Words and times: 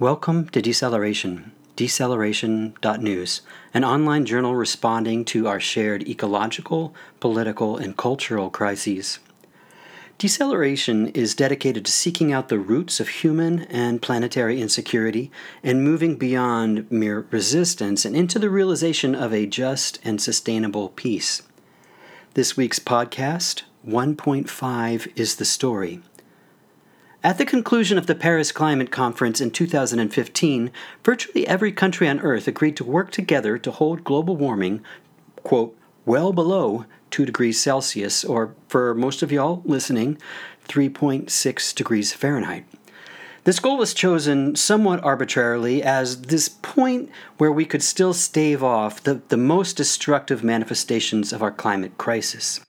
Welcome 0.00 0.48
to 0.50 0.62
Deceleration, 0.62 1.50
deceleration.news, 1.74 3.40
an 3.74 3.84
online 3.84 4.26
journal 4.26 4.54
responding 4.54 5.24
to 5.24 5.48
our 5.48 5.58
shared 5.58 6.08
ecological, 6.08 6.94
political, 7.18 7.76
and 7.76 7.96
cultural 7.96 8.48
crises. 8.48 9.18
Deceleration 10.16 11.08
is 11.08 11.34
dedicated 11.34 11.84
to 11.84 11.90
seeking 11.90 12.32
out 12.32 12.48
the 12.48 12.60
roots 12.60 13.00
of 13.00 13.08
human 13.08 13.62
and 13.62 14.00
planetary 14.00 14.62
insecurity 14.62 15.32
and 15.64 15.82
moving 15.82 16.14
beyond 16.14 16.88
mere 16.92 17.26
resistance 17.32 18.04
and 18.04 18.14
into 18.14 18.38
the 18.38 18.50
realization 18.50 19.16
of 19.16 19.34
a 19.34 19.46
just 19.46 19.98
and 20.04 20.22
sustainable 20.22 20.90
peace. 20.90 21.42
This 22.34 22.56
week's 22.56 22.78
podcast, 22.78 23.62
1.5 23.84 25.12
is 25.16 25.34
the 25.34 25.44
story. 25.44 26.02
At 27.28 27.36
the 27.36 27.44
conclusion 27.44 27.98
of 27.98 28.06
the 28.06 28.14
Paris 28.14 28.52
Climate 28.52 28.90
Conference 28.90 29.38
in 29.38 29.50
2015, 29.50 30.70
virtually 31.04 31.46
every 31.46 31.72
country 31.72 32.08
on 32.08 32.20
Earth 32.20 32.48
agreed 32.48 32.74
to 32.78 32.84
work 32.84 33.10
together 33.10 33.58
to 33.58 33.70
hold 33.70 34.02
global 34.02 34.34
warming, 34.34 34.82
quote, 35.42 35.76
well 36.06 36.32
below 36.32 36.86
2 37.10 37.26
degrees 37.26 37.60
Celsius, 37.60 38.24
or 38.24 38.54
for 38.68 38.94
most 38.94 39.22
of 39.22 39.30
y'all 39.30 39.60
listening, 39.66 40.16
3.6 40.68 41.74
degrees 41.74 42.14
Fahrenheit. 42.14 42.64
This 43.44 43.60
goal 43.60 43.76
was 43.76 43.92
chosen 43.92 44.56
somewhat 44.56 45.04
arbitrarily 45.04 45.82
as 45.82 46.22
this 46.22 46.48
point 46.48 47.10
where 47.36 47.52
we 47.52 47.66
could 47.66 47.82
still 47.82 48.14
stave 48.14 48.64
off 48.64 49.02
the, 49.02 49.20
the 49.28 49.36
most 49.36 49.76
destructive 49.76 50.42
manifestations 50.42 51.34
of 51.34 51.42
our 51.42 51.52
climate 51.52 51.98
crisis. 51.98 52.60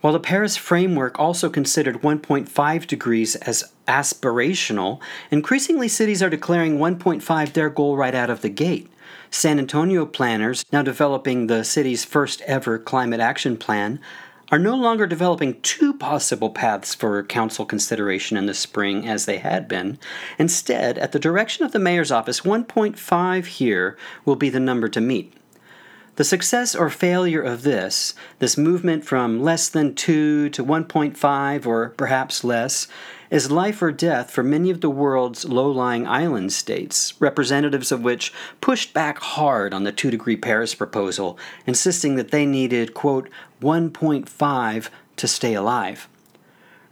While 0.00 0.14
the 0.14 0.20
Paris 0.20 0.56
framework 0.56 1.18
also 1.18 1.50
considered 1.50 2.00
1.5 2.00 2.86
degrees 2.86 3.36
as 3.36 3.70
aspirational, 3.86 4.98
increasingly 5.30 5.88
cities 5.88 6.22
are 6.22 6.30
declaring 6.30 6.78
1.5 6.78 7.52
their 7.52 7.68
goal 7.68 7.98
right 7.98 8.14
out 8.14 8.30
of 8.30 8.40
the 8.40 8.48
gate. 8.48 8.90
San 9.30 9.58
Antonio 9.58 10.06
planners, 10.06 10.64
now 10.72 10.82
developing 10.82 11.46
the 11.46 11.64
city's 11.64 12.04
first 12.04 12.40
ever 12.42 12.78
climate 12.78 13.20
action 13.20 13.58
plan, 13.58 14.00
are 14.50 14.58
no 14.58 14.74
longer 14.74 15.06
developing 15.06 15.60
two 15.60 15.92
possible 15.92 16.50
paths 16.50 16.94
for 16.94 17.22
council 17.22 17.64
consideration 17.64 18.36
in 18.36 18.46
the 18.46 18.54
spring 18.54 19.06
as 19.06 19.26
they 19.26 19.38
had 19.38 19.68
been. 19.68 19.98
Instead, 20.38 20.98
at 20.98 21.12
the 21.12 21.18
direction 21.18 21.64
of 21.64 21.72
the 21.72 21.78
mayor's 21.78 22.10
office, 22.10 22.40
1.5 22.40 23.46
here 23.46 23.96
will 24.24 24.34
be 24.34 24.48
the 24.48 24.58
number 24.58 24.88
to 24.88 25.00
meet. 25.00 25.34
The 26.20 26.24
success 26.24 26.74
or 26.74 26.90
failure 26.90 27.40
of 27.40 27.62
this, 27.62 28.12
this 28.40 28.58
movement 28.58 29.06
from 29.06 29.42
less 29.42 29.70
than 29.70 29.94
2 29.94 30.50
to 30.50 30.62
1.5 30.62 31.64
or 31.66 31.88
perhaps 31.96 32.44
less, 32.44 32.88
is 33.30 33.50
life 33.50 33.80
or 33.80 33.90
death 33.90 34.30
for 34.30 34.42
many 34.42 34.68
of 34.68 34.82
the 34.82 34.90
world's 34.90 35.46
low 35.46 35.70
lying 35.70 36.06
island 36.06 36.52
states, 36.52 37.14
representatives 37.20 37.90
of 37.90 38.02
which 38.02 38.34
pushed 38.60 38.92
back 38.92 39.18
hard 39.20 39.72
on 39.72 39.84
the 39.84 39.92
2 39.92 40.10
degree 40.10 40.36
Paris 40.36 40.74
proposal, 40.74 41.38
insisting 41.66 42.16
that 42.16 42.32
they 42.32 42.44
needed, 42.44 42.92
quote, 42.92 43.30
1.5 43.62 44.90
to 45.16 45.26
stay 45.26 45.54
alive. 45.54 46.06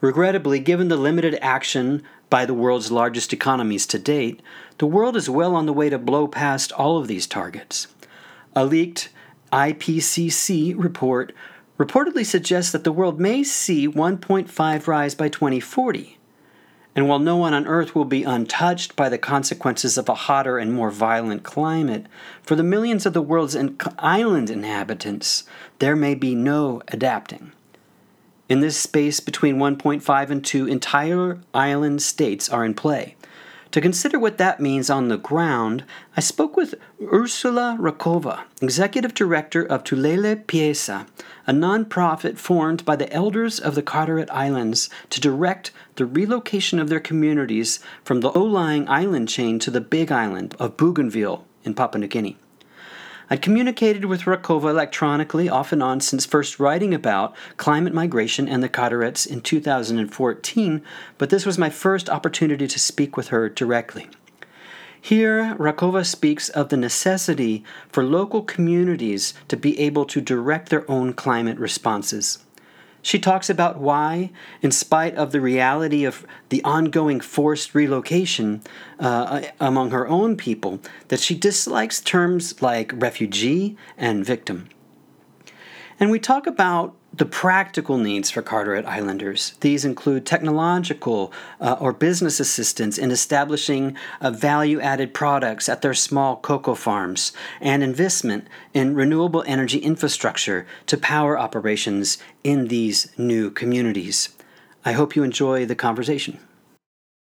Regrettably, 0.01 0.59
given 0.59 0.89
the 0.89 0.97
limited 0.97 1.37
action 1.43 2.03
by 2.31 2.47
the 2.47 2.55
world's 2.55 2.91
largest 2.91 3.34
economies 3.34 3.87
to 3.89 3.99
date, 3.99 4.41
the 4.79 4.87
world 4.87 5.19
is 5.19 5.29
well 5.29 5.55
on 5.55 5.67
the 5.67 5.75
way 5.75 5.91
to 5.91 5.99
blow 5.99 6.27
past 6.27 6.73
all 6.73 6.97
of 6.97 7.09
these 7.09 7.27
targets. 7.27 7.89
A 8.56 8.65
leaked 8.65 9.11
IPCC 9.53 10.75
report 10.77 11.33
reportedly 11.79 12.25
suggests 12.25 12.73
that 12.73 12.85
the 12.85 12.93
world 12.93 13.21
may 13.21 13.43
see 13.43 13.89
1.5 13.89 14.87
rise 14.87 15.15
by 15.15 15.29
2040. 15.29 16.19
And 16.97 17.09
while 17.09 17.21
no 17.21 17.37
one 17.37 17.55
on 17.55 17.67
Earth 17.69 17.95
will 17.95 18.05
be 18.05 18.25
untouched 18.25 18.97
by 18.97 19.09
the 19.09 19.19
consequences 19.19 19.97
of 19.97 20.09
a 20.09 20.15
hotter 20.15 20.59
and 20.59 20.73
more 20.73 20.91
violent 20.91 21.45
climate, 21.45 22.07
for 22.43 22.57
the 22.57 22.65
millions 22.65 23.07
of 23.07 23.13
the 23.13 23.23
world's 23.23 23.57
island 23.99 24.51
inhabitants, 24.51 25.45
there 25.78 25.95
may 25.95 26.17
be 26.17 26.34
no 26.34 26.83
adapting. 26.89 27.53
In 28.49 28.59
this 28.61 28.77
space 28.77 29.21
between 29.21 29.59
1.5 29.59 30.31
and 30.31 30.45
2, 30.45 30.67
entire 30.67 31.39
island 31.55 32.03
states 32.03 32.49
are 32.49 32.65
in 32.65 32.75
play. 32.75 33.15
To 33.73 33.83
consider 33.83 34.19
what 34.19 34.39
that 34.39 34.61
means 34.61 34.89
on 34.89 35.09
the 35.09 35.19
ground, 35.19 35.84
I 36.17 36.21
spoke 36.21 36.56
with 36.56 36.75
Ursula 37.12 37.77
Rakova, 37.79 38.45
Executive 38.62 39.12
Director 39.12 39.62
of 39.62 39.84
Tulele 39.84 40.43
Peisa, 40.47 41.06
a 41.47 41.53
nonprofit 41.53 42.39
formed 42.39 42.87
by 42.87 42.97
the 42.97 43.12
elders 43.12 43.61
of 43.61 43.75
the 43.75 43.83
Carteret 43.83 44.31
Islands 44.31 44.89
to 45.11 45.21
direct 45.21 45.71
the 45.97 46.07
relocation 46.07 46.78
of 46.78 46.89
their 46.89 46.99
communities 46.99 47.78
from 48.05 48.23
the 48.23 48.33
low-lying 48.33 48.89
island 48.89 49.28
chain 49.28 49.59
to 49.59 49.71
the 49.71 49.83
big 49.83 50.11
island 50.11 50.55
of 50.59 50.78
Bougainville 50.78 51.45
in 51.62 51.75
Papua 51.75 52.01
New 52.01 52.09
Guinea. 52.09 52.39
I'd 53.31 53.43
communicated 53.43 54.06
with 54.06 54.22
Rakova 54.22 54.71
electronically 54.71 55.50
off 55.50 55.71
and 55.71 55.83
on 55.83 56.00
since 56.00 56.25
first 56.25 56.59
writing 56.59 56.94
about 56.94 57.37
climate 57.59 57.93
migration 57.93 58.49
and 58.49 58.62
the 58.62 58.71
Carterets 58.71 59.27
in 59.27 59.43
2014, 59.43 60.83
but 61.19 61.28
this 61.28 61.44
was 61.44 61.59
my 61.59 61.69
first 61.69 62.09
opportunity 62.09 62.66
to 62.66 62.78
speak 62.78 63.19
with 63.19 63.28
her 63.28 63.50
directly. 63.50 64.09
Here, 64.99 65.55
Rakova 65.59 66.06
speaks 66.06 66.49
of 66.49 66.71
the 66.71 66.78
necessity 66.78 67.65
for 67.91 68.03
local 68.03 68.43
communities 68.43 69.34
to 69.49 69.56
be 69.56 69.78
able 69.78 70.06
to 70.06 70.22
direct 70.22 70.71
their 70.71 70.91
own 70.91 71.12
climate 71.12 71.59
responses. 71.59 72.39
She 73.09 73.19
talks 73.19 73.49
about 73.49 73.79
why, 73.79 74.33
in 74.61 74.71
spite 74.71 75.15
of 75.15 75.33
the 75.33 75.41
reality 75.41 76.05
of 76.05 76.27
the 76.51 76.63
ongoing 76.63 77.21
forced 77.21 77.75
relocation 77.75 78.61
uh, 79.01 79.45
among 79.59 79.93
her 79.93 80.07
own 80.07 80.37
people, 80.37 80.81
that 81.09 81.19
she 81.19 81.35
dislikes 81.35 82.03
terms 82.03 82.61
like 82.61 82.93
refugee 82.95 83.79
and 83.97 84.27
victim. 84.27 84.69
And 85.99 86.11
we 86.11 86.19
talk 86.19 86.47
about 86.47 86.97
the 87.13 87.25
practical 87.25 87.97
needs 87.97 88.31
for 88.31 88.43
Carteret 88.43 88.85
Islanders. 88.85 89.55
These 89.61 89.85
include 89.85 90.27
technological 90.27 91.33
uh, 91.61 91.77
or 91.81 91.93
business 91.93 92.39
assistance 92.39 92.99
in 92.99 93.11
establishing 93.11 93.97
uh, 94.21 94.31
value 94.31 94.81
added 94.81 95.15
products 95.15 95.69
at 95.69 95.83
their 95.83 95.95
small 95.95 96.37
cocoa 96.37 96.75
farms 96.75 97.33
and 97.61 97.83
investment 97.83 98.47
in 98.75 98.95
renewable 98.95 99.43
energy 99.47 99.79
infrastructure 99.79 100.67
to 100.87 100.97
power 100.97 101.39
operations 101.39 102.19
in 102.45 102.69
these 102.69 103.11
new 103.19 103.51
communities. 103.51 104.29
I 104.85 104.93
hope 104.93 105.17
you 105.17 105.23
enjoy 105.23 105.67
the 105.67 105.75
conversation. 105.75 106.39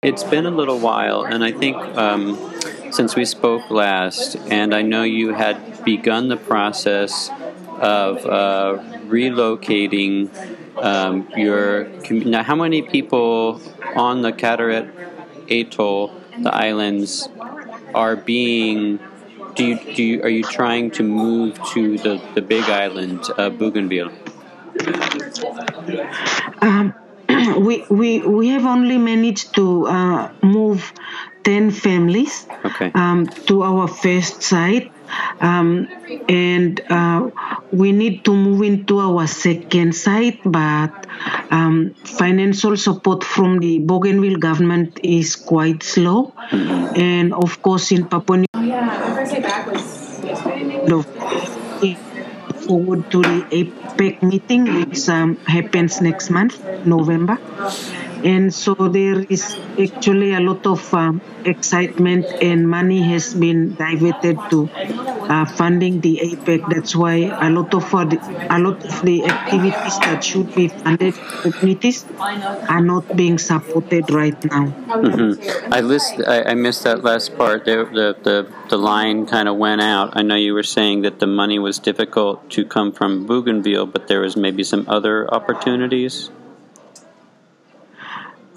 It's 0.02 0.24
been 0.24 0.44
a 0.44 0.50
little 0.50 0.78
while, 0.78 1.24
and 1.24 1.42
I 1.42 1.52
think 1.52 1.76
um, 1.76 2.52
since 2.90 3.16
we 3.16 3.24
spoke 3.24 3.70
last, 3.70 4.36
and 4.50 4.74
I 4.74 4.82
know 4.82 5.02
you 5.02 5.32
had 5.32 5.82
begun 5.84 6.28
the 6.28 6.36
process 6.36 7.30
of 7.80 8.24
uh, 8.26 8.82
relocating 9.06 10.30
um, 10.76 11.28
your 11.36 11.84
community. 12.02 12.30
Now, 12.30 12.42
how 12.42 12.56
many 12.56 12.82
people 12.82 13.60
on 13.96 14.22
the 14.22 14.32
Carteret 14.32 14.88
Atoll, 15.50 16.12
the 16.42 16.54
islands, 16.54 17.28
are 17.94 18.16
being? 18.16 18.98
Do 19.54 19.64
you, 19.64 19.94
do 19.94 20.02
you, 20.02 20.22
are 20.22 20.28
you 20.28 20.42
trying 20.42 20.90
to 20.92 21.04
move 21.04 21.62
to 21.74 21.96
the, 21.98 22.20
the 22.34 22.42
big 22.42 22.64
island, 22.64 23.20
uh, 23.38 23.50
Bougainville? 23.50 24.10
Um, 26.60 26.92
we, 27.64 27.84
we, 27.88 28.18
we 28.20 28.48
have 28.48 28.66
only 28.66 28.98
managed 28.98 29.54
to 29.54 29.86
uh, 29.86 30.32
move 30.42 30.92
10 31.44 31.70
families 31.70 32.46
okay. 32.64 32.90
um, 32.94 33.26
to 33.46 33.62
our 33.62 33.86
first 33.86 34.42
site 34.42 34.90
um, 35.40 35.88
and 36.28 36.80
uh, 36.88 37.30
we 37.72 37.92
need 37.92 38.24
to 38.24 38.34
move 38.34 38.62
into 38.62 38.98
our 38.98 39.26
second 39.26 39.94
site, 39.94 40.40
but 40.44 41.06
um, 41.50 41.94
financial 42.04 42.76
support 42.76 43.24
from 43.24 43.58
the 43.58 43.78
Bougainville 43.78 44.38
government 44.38 45.00
is 45.02 45.36
quite 45.36 45.82
slow. 45.82 46.32
Mm-hmm. 46.50 47.00
And 47.00 47.34
of 47.34 47.62
course, 47.62 47.92
in 47.92 48.06
Papua 48.06 48.38
New 48.38 48.46
Guinea, 48.54 48.72
we 50.72 50.88
look 50.88 51.06
forward 52.66 53.10
to 53.10 53.22
the 53.22 53.44
APEC 53.50 54.22
meeting, 54.22 54.74
which 54.74 55.08
um, 55.08 55.36
happens 55.46 56.00
next 56.00 56.30
month, 56.30 56.62
November 56.86 57.38
and 58.24 58.52
so 58.52 58.74
there 58.74 59.20
is 59.28 59.56
actually 59.78 60.32
a 60.32 60.40
lot 60.40 60.66
of 60.66 60.82
um, 60.94 61.20
excitement 61.44 62.24
and 62.40 62.68
money 62.68 63.02
has 63.02 63.34
been 63.34 63.74
diverted 63.74 64.38
to 64.48 64.70
uh, 64.72 65.44
funding 65.44 66.00
the 66.00 66.20
APEC. 66.22 66.68
That's 66.70 66.96
why 66.96 67.28
a 67.28 67.50
lot 67.50 67.74
of 67.74 67.94
uh, 67.94 68.04
the, 68.06 68.16
a 68.48 68.58
lot 68.58 68.82
of 68.82 69.02
the 69.02 69.26
activities 69.26 69.98
that 70.00 70.24
should 70.24 70.54
be 70.54 70.68
funded 70.68 71.14
communities 71.42 72.06
are 72.18 72.80
not 72.80 73.14
being 73.14 73.36
supported 73.36 74.10
right 74.10 74.42
now. 74.44 74.72
Mm-hmm. 74.88 75.72
I 75.72 75.80
list 75.80 76.14
I, 76.26 76.42
I, 76.44 76.54
missed 76.54 76.84
that 76.84 77.04
last 77.04 77.36
part. 77.36 77.66
The 77.66 77.84
the 77.84 78.16
the, 78.22 78.52
the 78.70 78.78
line 78.78 79.26
kind 79.26 79.48
of 79.48 79.56
went 79.56 79.82
out. 79.82 80.16
I 80.16 80.22
know 80.22 80.36
you 80.36 80.54
were 80.54 80.62
saying 80.62 81.02
that 81.02 81.20
the 81.20 81.26
money 81.26 81.58
was 81.58 81.78
difficult 81.78 82.48
to 82.50 82.64
come 82.64 82.92
from 82.92 83.26
Bougainville, 83.26 83.86
but 83.86 84.08
there 84.08 84.20
was 84.20 84.34
maybe 84.36 84.64
some 84.64 84.86
other 84.88 85.28
opportunities. 85.32 86.30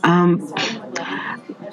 Um, 0.03 0.53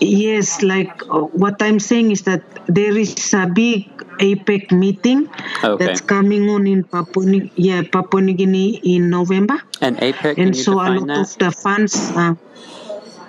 Yes, 0.00 0.62
like 0.62 1.02
uh, 1.08 1.20
what 1.32 1.62
I'm 1.62 1.78
saying 1.78 2.10
is 2.10 2.22
that 2.22 2.42
there 2.66 2.96
is 2.98 3.14
a 3.32 3.46
big 3.46 3.86
APEC 4.18 4.72
meeting 4.72 5.28
Okay. 5.62 5.78
that's 5.86 6.00
coming 6.00 6.50
on 6.50 6.66
in 6.66 6.84
Papua, 6.84 7.24
New- 7.24 7.50
yeah, 7.54 7.82
Papua 7.82 8.20
New 8.20 8.34
Guinea 8.34 8.80
in 8.82 9.08
November, 9.08 9.62
And 9.80 9.96
APEC, 9.98 10.38
and 10.38 10.56
so 10.56 10.72
a 10.82 10.98
lot 10.98 11.10
of 11.18 11.38
the 11.38 11.50
funds. 11.52 11.94
Uh, 12.14 12.34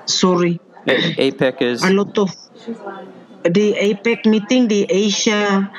sorry, 0.06 0.60
A- 0.88 1.32
APEC 1.32 1.62
is. 1.62 1.84
a 1.84 1.94
lot 1.94 2.18
of 2.18 2.34
the 3.46 3.74
APEC 3.78 4.26
meeting, 4.26 4.68
the 4.68 4.86
Asia, 4.90 5.70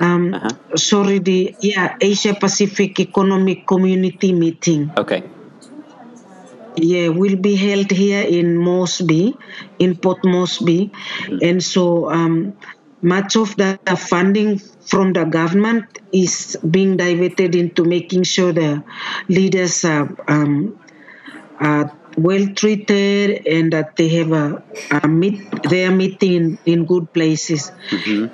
um, 0.00 0.34
uh-huh. 0.34 0.76
sorry, 0.76 1.18
the 1.18 1.56
yeah 1.60 1.96
Asia 2.00 2.34
Pacific 2.34 3.00
Economic 3.00 3.66
Community 3.66 4.32
meeting. 4.32 4.92
Okay. 4.96 5.24
Yeah, 6.76 7.08
will 7.08 7.36
be 7.36 7.56
held 7.56 7.90
here 7.90 8.22
in 8.22 8.56
Moresby, 8.58 9.34
in 9.78 9.96
Port 9.96 10.24
Moresby. 10.24 10.92
And 11.42 11.62
so 11.62 12.10
um, 12.10 12.54
much 13.02 13.36
of 13.36 13.56
the 13.56 13.78
funding 13.96 14.58
from 14.58 15.12
the 15.14 15.24
government 15.24 15.86
is 16.12 16.56
being 16.70 16.96
diverted 16.98 17.54
into 17.54 17.84
making 17.84 18.24
sure 18.24 18.52
the 18.52 18.84
leaders 19.28 19.84
are, 19.84 20.08
um, 20.28 20.78
are 21.60 21.90
well 22.18 22.46
treated 22.54 23.46
and 23.46 23.72
that 23.72 23.96
they 23.96 24.08
have 24.08 24.32
a, 24.32 24.62
a 25.02 25.08
meet, 25.08 25.40
they 25.68 25.86
are 25.86 25.92
meeting 25.92 26.32
in, 26.34 26.58
in 26.66 26.84
good 26.86 27.12
places. 27.12 27.72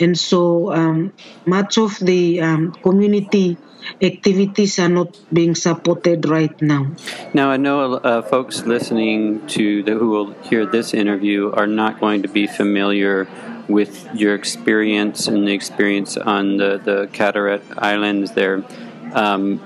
And 0.01 0.19
so 0.19 0.73
um, 0.73 1.13
much 1.47 1.79
of 1.79 1.99
the 2.01 2.41
um, 2.41 2.73
community 2.73 3.57
activities 4.01 4.79
are 4.79 4.89
not 4.89 5.19
being 5.33 5.55
supported 5.55 6.29
right 6.29 6.61
now. 6.63 6.87
Now, 7.35 7.51
I 7.51 7.57
know 7.57 7.95
uh, 7.95 8.23
folks 8.23 8.65
listening 8.65 9.47
to 9.49 9.83
the, 9.83 9.95
who 9.95 10.11
will 10.11 10.33
hear 10.43 10.67
this 10.67 10.95
interview 10.95 11.51
are 11.53 11.67
not 11.67 12.01
going 12.01 12.23
to 12.23 12.29
be 12.29 12.47
familiar 12.47 13.29
with 13.69 14.09
your 14.15 14.35
experience 14.35 15.29
and 15.29 15.47
the 15.47 15.53
experience 15.53 16.17
on 16.17 16.57
the, 16.57 16.81
the 16.83 17.09
Carteret 17.13 17.63
Islands 17.79 18.33
there. 18.33 18.65
Um, 19.13 19.61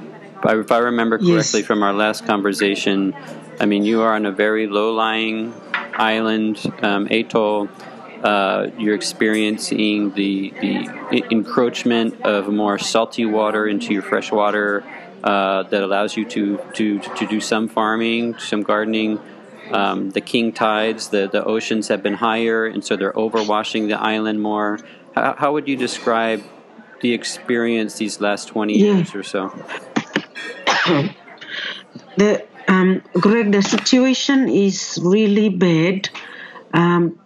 if 0.44 0.70
I 0.70 0.78
remember 0.78 1.18
Yes. 1.20 1.50
correctly 1.50 1.62
from 1.62 1.82
our 1.82 1.92
last 1.92 2.26
conversation, 2.26 3.14
I 3.58 3.66
mean, 3.66 3.84
you 3.84 4.02
are 4.02 4.14
on 4.14 4.26
a 4.26 4.32
very 4.32 4.66
low 4.66 4.92
lying 4.92 5.52
island, 5.94 6.60
um, 6.82 7.08
atoll. 7.10 7.68
Uh, 8.22 8.70
you're 8.78 8.94
experiencing 8.94 10.12
the, 10.14 10.50
the 10.60 11.24
encroachment 11.30 12.20
of 12.22 12.48
more 12.48 12.78
salty 12.78 13.24
water 13.26 13.66
into 13.66 13.92
your 13.92 14.02
fresh 14.02 14.32
water 14.32 14.84
uh, 15.22 15.62
that 15.64 15.82
allows 15.82 16.16
you 16.16 16.24
to, 16.24 16.58
to, 16.74 16.98
to 16.98 17.26
do 17.26 17.40
some 17.40 17.68
farming, 17.68 18.38
some 18.38 18.62
gardening. 18.62 19.20
Um, 19.70 20.10
the 20.10 20.20
king 20.20 20.52
tides, 20.52 21.08
the, 21.08 21.28
the 21.28 21.44
oceans 21.44 21.88
have 21.88 22.02
been 22.02 22.14
higher, 22.14 22.66
and 22.66 22.84
so 22.84 22.96
they're 22.96 23.12
overwashing 23.12 23.88
the 23.88 24.00
island 24.00 24.40
more. 24.40 24.78
How, 25.14 25.34
how 25.36 25.52
would 25.52 25.66
you 25.68 25.76
describe 25.76 26.42
the 27.00 27.12
experience 27.12 27.96
these 27.98 28.20
last 28.20 28.48
20 28.48 28.78
Yeah. 28.78 28.94
years 28.94 29.14
or 29.14 29.22
so? 29.22 29.52
The 32.16 32.46
um, 32.68 33.02
Greg, 33.14 33.52
the 33.52 33.62
situation 33.62 34.48
is 34.48 34.98
really 35.02 35.48
bad. 35.50 36.08
Um, 36.72 37.18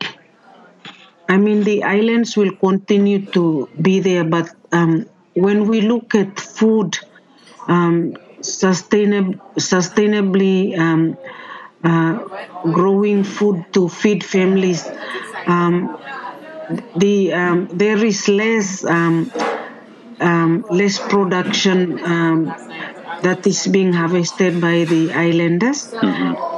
I 1.35 1.37
mean, 1.37 1.63
the 1.65 1.85
islands 1.85 2.37
will 2.37 2.55
continue 2.67 3.21
to 3.37 3.69
be 3.81 4.01
there, 4.01 4.25
but 4.25 4.49
um, 4.73 5.07
when 5.35 5.69
we 5.69 5.81
look 5.81 6.15
at 6.15 6.41
food, 6.41 6.99
um, 7.69 8.15
sustainab- 8.41 9.39
sustainably 9.73 10.77
um, 10.79 11.17
uh, 11.85 12.15
growing 12.79 13.25
food 13.25 13.65
to 13.75 13.89
feed 13.89 14.25
families, 14.25 14.89
um, 15.47 15.75
the 16.97 17.33
um, 17.33 17.69
there 17.73 18.05
is 18.05 18.29
less 18.29 18.85
um, 18.85 19.31
less 20.71 20.99
production 20.99 21.99
that 23.23 23.47
is 23.47 23.67
being 23.67 23.93
harvested 23.93 24.61
by 24.61 24.85
the 24.85 25.13
islanders, 25.13 25.93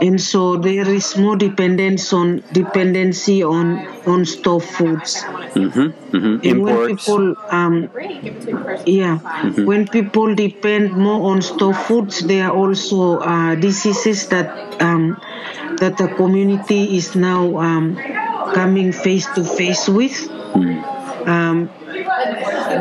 and 0.00 0.20
so 0.20 0.56
there 0.56 0.88
is 0.88 1.17
more 1.17 1.37
dependence 1.37 2.12
on 2.12 2.43
dependency 2.53 3.43
on 3.43 3.87
on 4.06 4.25
store 4.25 4.61
foods. 4.61 5.23
Mm-hmm. 5.55 6.47
And 6.47 6.62
when 6.62 6.97
people, 6.97 7.35
um, 7.50 7.91
yeah, 8.87 9.19
when 9.64 9.87
people 9.88 10.35
depend 10.35 10.93
more 10.93 11.31
on 11.31 11.43
store 11.43 11.75
foods, 11.75 12.20
there 12.20 12.49
are 12.49 12.56
also 12.56 13.19
uh, 13.20 13.55
diseases 13.55 14.29
that 14.29 14.49
um, 14.81 15.20
that 15.79 15.99
the 15.99 16.08
community 16.08 16.97
is 16.97 17.15
now 17.15 17.58
um, 17.58 17.97
coming 18.55 18.93
face 18.93 19.26
to 19.35 19.44
face 19.44 19.88
with. 19.88 20.15
Um, 21.26 21.70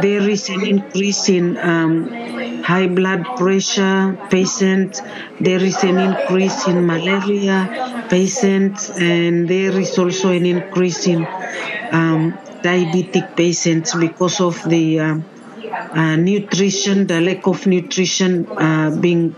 there 0.02 0.28
is 0.30 0.50
an 0.50 0.66
increase 0.66 1.30
in 1.30 1.58
um, 1.58 2.10
high 2.64 2.88
blood 2.88 3.26
pressure 3.38 4.18
patients. 4.30 5.02
There 5.40 5.64
is 5.64 5.84
an 5.84 6.00
increase 6.00 6.68
in 6.68 6.86
malaria 6.86 8.06
patients, 8.10 8.90
and 8.90 9.48
there 9.48 9.78
is 9.80 9.98
also 9.98 10.32
an 10.32 10.46
increase 10.46 11.08
in 11.08 11.26
um, 11.92 12.34
diabetic 12.62 13.36
patients 13.36 13.96
because 13.96 14.40
of 14.40 14.62
the 14.70 15.00
um, 15.00 15.26
uh, 15.94 16.16
nutrition, 16.16 17.08
the 17.08 17.20
lack 17.22 17.48
of 17.48 17.66
nutrition 17.68 18.48
uh, 18.48 18.90
being 19.00 19.36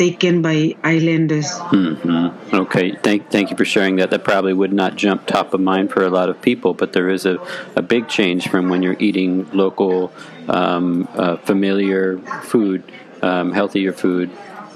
taken 0.00 0.40
by 0.40 0.74
islanders. 0.82 1.52
hmm 1.68 2.28
Okay, 2.54 2.96
thank 3.04 3.30
thank 3.30 3.50
you 3.50 3.56
for 3.56 3.66
sharing 3.66 3.96
that. 3.96 4.08
That 4.10 4.24
probably 4.24 4.54
would 4.54 4.72
not 4.72 4.96
jump 4.96 5.26
top 5.26 5.52
of 5.52 5.60
mind 5.60 5.92
for 5.92 6.02
a 6.02 6.08
lot 6.08 6.30
of 6.30 6.40
people, 6.40 6.72
but 6.72 6.94
there 6.94 7.10
is 7.10 7.26
a, 7.26 7.36
a 7.76 7.82
big 7.82 8.08
change 8.08 8.48
from 8.48 8.70
when 8.70 8.82
you're 8.82 8.96
eating 8.98 9.46
local, 9.52 10.10
um, 10.48 11.06
uh, 11.12 11.36
familiar 11.36 12.18
food, 12.52 12.82
um, 13.20 13.52
healthier 13.52 13.92
food. 13.92 14.30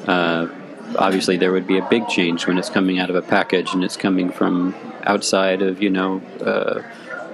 Uh, 0.07 0.47
obviously, 0.99 1.39
there 1.39 1.53
would 1.53 1.67
be 1.67 1.79
a 1.79 1.89
big 1.89 2.07
change 2.07 2.47
when 2.47 2.59
it's 2.59 2.69
coming 2.69 2.99
out 2.99 3.09
of 3.09 3.17
a 3.17 3.23
package 3.23 3.73
and 3.73 3.83
it's 3.83 3.97
coming 3.97 4.31
from 4.31 4.75
outside 5.05 5.63
of 5.63 5.83
you 5.83 5.91
know. 5.91 6.21
Uh, 6.53 6.83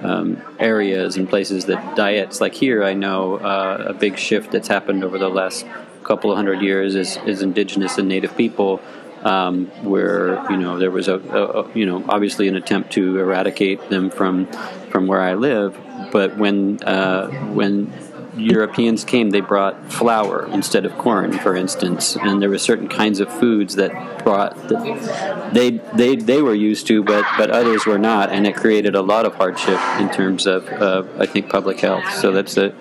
um, 0.03 0.41
areas 0.57 1.15
and 1.15 1.29
places 1.29 1.65
that 1.65 1.95
diets 1.95 2.41
like 2.41 2.55
here 2.55 2.83
I 2.83 2.95
know 2.95 3.35
uh, 3.35 3.85
a 3.89 3.93
big 3.93 4.17
shift 4.17 4.49
that's 4.49 4.67
happened 4.67 5.03
over 5.03 5.19
the 5.19 5.29
last 5.29 5.63
couple 6.03 6.31
of 6.31 6.37
hundred 6.37 6.61
years 6.61 6.95
is, 6.95 7.17
is 7.25 7.41
indigenous 7.41 7.97
and 7.97 8.07
native 8.07 8.35
people 8.35 8.81
um, 9.23 9.67
where 9.83 10.49
you 10.51 10.57
know 10.57 10.79
there 10.79 10.91
was 10.91 11.07
a, 11.07 11.19
a, 11.19 11.61
a 11.61 11.71
you 11.73 11.85
know 11.85 12.03
obviously 12.09 12.47
an 12.47 12.55
attempt 12.55 12.91
to 12.93 13.19
eradicate 13.19 13.89
them 13.89 14.09
from 14.09 14.47
from 14.89 15.07
where 15.07 15.21
I 15.21 15.35
live. 15.35 15.77
But 16.11 16.37
when 16.37 16.81
uh, 16.83 17.29
when 17.53 17.91
Europeans 18.35 19.03
came, 19.03 19.31
they 19.31 19.41
brought 19.41 19.91
flour 19.91 20.47
instead 20.47 20.85
of 20.85 20.97
corn, 20.97 21.33
for 21.33 21.55
instance, 21.55 22.15
and 22.15 22.41
there 22.41 22.49
were 22.49 22.57
certain 22.57 22.87
kinds 22.87 23.19
of 23.19 23.31
foods 23.39 23.75
that 23.75 24.23
brought 24.23 24.55
that 24.69 25.51
they 25.53 25.71
they 25.95 26.15
they 26.15 26.41
were 26.41 26.53
used 26.53 26.87
to, 26.87 27.03
but 27.03 27.25
but 27.37 27.49
others 27.49 27.85
were 27.85 27.97
not, 27.97 28.29
and 28.29 28.47
it 28.47 28.55
created 28.55 28.95
a 28.95 29.01
lot 29.01 29.25
of 29.25 29.35
hardship 29.35 29.79
in 29.99 30.09
terms 30.09 30.47
of 30.47 30.67
uh, 30.69 31.03
I 31.17 31.25
think 31.25 31.49
public 31.49 31.79
health. 31.79 32.09
So 32.13 32.31
that's 32.31 32.55
a 32.57 32.73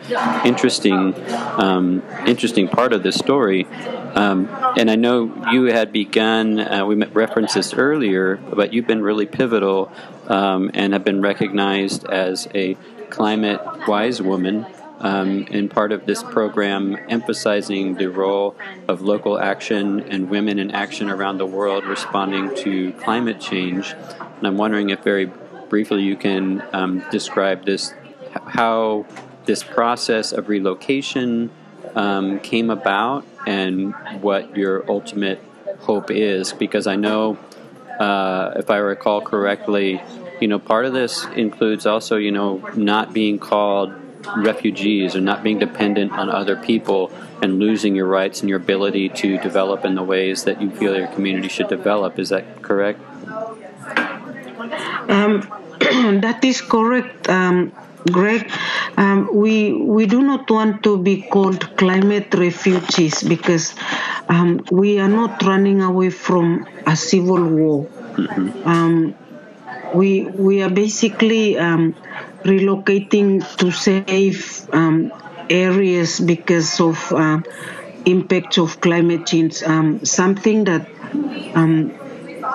interesting 0.45 1.15
um, 1.59 2.03
interesting 2.27 2.69
part 2.69 2.93
of 2.93 3.03
this 3.03 3.17
story. 3.17 3.67
Um, 4.15 4.49
and 4.77 4.91
I 4.91 4.97
know 4.97 5.51
you 5.53 5.65
had 5.65 5.93
begun. 5.93 6.61
Uh, 6.61 6.87
we 6.87 6.95
referenced 6.97 7.55
this 7.55 7.75
earlier, 7.75 8.37
but 8.37 8.73
you've 8.73 8.87
been 8.87 9.03
really 9.03 9.27
pivotal 9.27 9.91
um, 10.29 10.71
and 10.75 10.93
have 10.93 11.05
been 11.05 11.23
recognized 11.23 12.05
as 12.05 12.49
a 12.55 12.77
climate 13.09 13.61
wise 13.89 14.23
woman 14.23 14.67
um, 15.01 15.47
and 15.51 15.71
part 15.71 15.93
of 15.93 16.07
this 16.07 16.23
program 16.23 16.97
emphasizing 17.09 17.95
the 17.95 18.09
role 18.09 18.55
of 18.87 19.01
local 19.01 19.39
action 19.39 20.01
and 20.01 20.29
women 20.29 20.59
in 20.59 20.71
action 20.71 21.09
around 21.11 21.39
the 21.39 21.47
world 21.47 21.85
responding 21.85 22.55
to 22.57 22.93
climate 22.93 23.41
change. 23.41 23.95
And 24.37 24.47
I'm 24.47 24.57
wondering 24.57 24.91
if 24.91 25.03
very 25.03 25.31
briefly 25.69 26.03
you 26.03 26.17
can 26.17 26.63
um, 26.73 27.03
describe 27.11 27.65
this, 27.65 27.95
how 28.47 29.07
this 29.47 29.63
process 29.63 30.33
of 30.33 30.49
relocation 30.49 31.51
um, 31.95 32.39
came 32.41 32.71
about 32.71 33.25
and 33.47 33.95
what 34.21 34.57
your 34.57 34.89
ultimate 34.91 35.43
hope 35.81 36.11
is, 36.11 36.53
because 36.53 36.87
I 36.87 36.97
know 36.97 37.39
uh, 37.99 38.53
if 38.57 38.71
I 38.71 38.77
recall 38.77 39.23
correctly, 39.23 40.03
you 40.41 40.49
know, 40.49 40.59
part 40.59 40.85
of 40.85 40.93
this 40.93 41.25
includes 41.37 41.87
also, 41.87 42.17
you 42.17 42.33
know, 42.33 42.59
not 42.75 43.13
being 43.13 43.39
called 43.39 43.93
refugees 44.37 45.17
or 45.17 45.21
not 45.21 45.43
being 45.43 45.59
dependent 45.59 46.13
on 46.13 46.29
other 46.29 46.57
people 46.57 47.11
and 47.43 47.59
losing 47.59 47.95
your 47.95 48.07
rights 48.07 48.41
and 48.41 48.49
your 48.49 48.59
ability 48.59 49.09
to 49.09 49.39
develop 49.39 49.85
in 49.85 49.95
the 49.95 50.03
ways 50.03 50.45
that 50.45 50.61
you 50.61 50.71
feel 50.71 50.97
your 50.97 51.09
community 51.09 51.49
should 51.49 51.69
develop. 51.69 52.19
Is 52.19 52.29
that 52.29 52.63
correct? 52.63 53.01
Um, 55.09 55.41
that 56.21 56.41
is 56.45 56.61
correct, 56.61 57.29
um, 57.29 57.73
Greg. 58.11 58.51
Um, 58.97 59.29
we 59.33 59.73
we 59.73 60.07
do 60.07 60.23
not 60.23 60.51
want 60.51 60.83
to 60.85 60.99
be 60.99 61.23
called 61.23 61.77
climate 61.77 62.33
refugees 62.35 63.23
because 63.23 63.75
um, 64.29 64.65
we 64.71 64.99
are 64.99 65.09
not 65.09 65.43
running 65.43 65.81
away 65.83 66.11
from 66.11 66.67
a 66.87 66.97
civil 66.97 67.43
war. 67.45 67.89
Um, 68.65 69.15
we 69.95 70.23
we 70.27 70.63
are 70.63 70.71
basically 70.71 71.59
um, 71.59 71.95
relocating 72.45 73.45
to 73.59 73.71
safe 73.71 74.73
um, 74.75 75.13
areas 75.49 76.21
because 76.21 76.81
of 76.81 77.13
uh, 77.13 77.41
impact 78.07 78.59
of 78.59 78.81
climate 78.81 79.27
change. 79.27 79.63
Um, 79.63 80.05
something 80.05 80.65
that 80.65 80.89
um, 81.55 81.93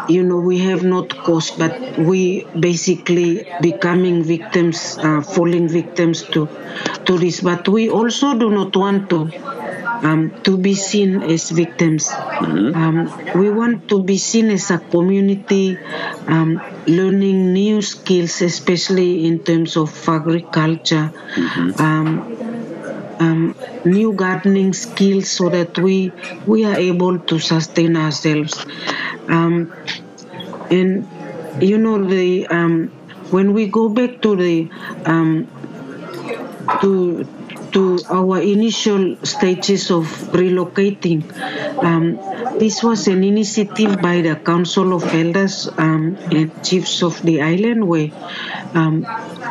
you 0.09 0.23
know 0.23 0.37
we 0.37 0.59
have 0.59 0.83
not 0.83 1.09
caused, 1.17 1.57
but 1.59 1.97
we 1.97 2.45
basically 2.59 3.45
becoming 3.61 4.23
victims, 4.23 4.97
uh, 4.99 5.21
falling 5.21 5.67
victims 5.67 6.23
to 6.33 6.47
to 7.05 7.17
this. 7.17 7.41
But 7.41 7.67
we 7.67 7.89
also 7.89 8.37
do 8.37 8.49
not 8.51 8.75
want 8.75 9.09
to 9.09 9.31
um, 10.03 10.41
to 10.43 10.57
be 10.57 10.73
seen 10.73 11.23
as 11.23 11.49
victims. 11.51 12.07
Mm-hmm. 12.09 12.75
Um, 12.75 13.39
we 13.39 13.49
want 13.49 13.87
to 13.89 14.03
be 14.03 14.17
seen 14.17 14.49
as 14.49 14.71
a 14.71 14.79
community 14.79 15.77
um, 16.27 16.61
learning 16.87 17.53
new 17.53 17.81
skills, 17.81 18.41
especially 18.41 19.25
in 19.25 19.39
terms 19.39 19.77
of 19.77 19.89
agriculture. 20.09 21.11
Mm-hmm. 21.35 21.81
Um, 21.81 22.35
um, 23.19 23.55
new 23.85 24.11
gardening 24.13 24.73
skills 24.73 25.29
so 25.29 25.47
that 25.49 25.77
we 25.79 26.11
we 26.45 26.65
are 26.65 26.75
able 26.75 27.17
to 27.19 27.39
sustain 27.39 27.95
ourselves 27.95 28.65
um, 29.29 29.73
and 30.69 31.07
you 31.61 31.77
know 31.77 32.03
the 32.03 32.45
um, 32.47 32.89
when 33.31 33.53
we 33.53 33.67
go 33.67 33.87
back 33.89 34.21
to 34.21 34.35
the 34.35 34.69
um, 35.05 35.47
to 36.81 37.25
to 37.75 37.99
our 38.09 38.39
initial 38.39 39.17
stages 39.23 39.91
of 39.91 40.05
relocating. 40.31 41.19
Um, 41.83 42.15
this 42.57 42.81
was 42.81 43.07
an 43.07 43.21
initiative 43.23 44.01
by 44.01 44.21
the 44.21 44.35
Council 44.37 44.93
of 44.93 45.03
Elders 45.13 45.67
um, 45.77 46.15
and 46.31 46.63
Chiefs 46.63 47.03
of 47.03 47.21
the 47.21 47.41
island 47.41 47.85
where 47.85 48.11
um, 48.73 49.05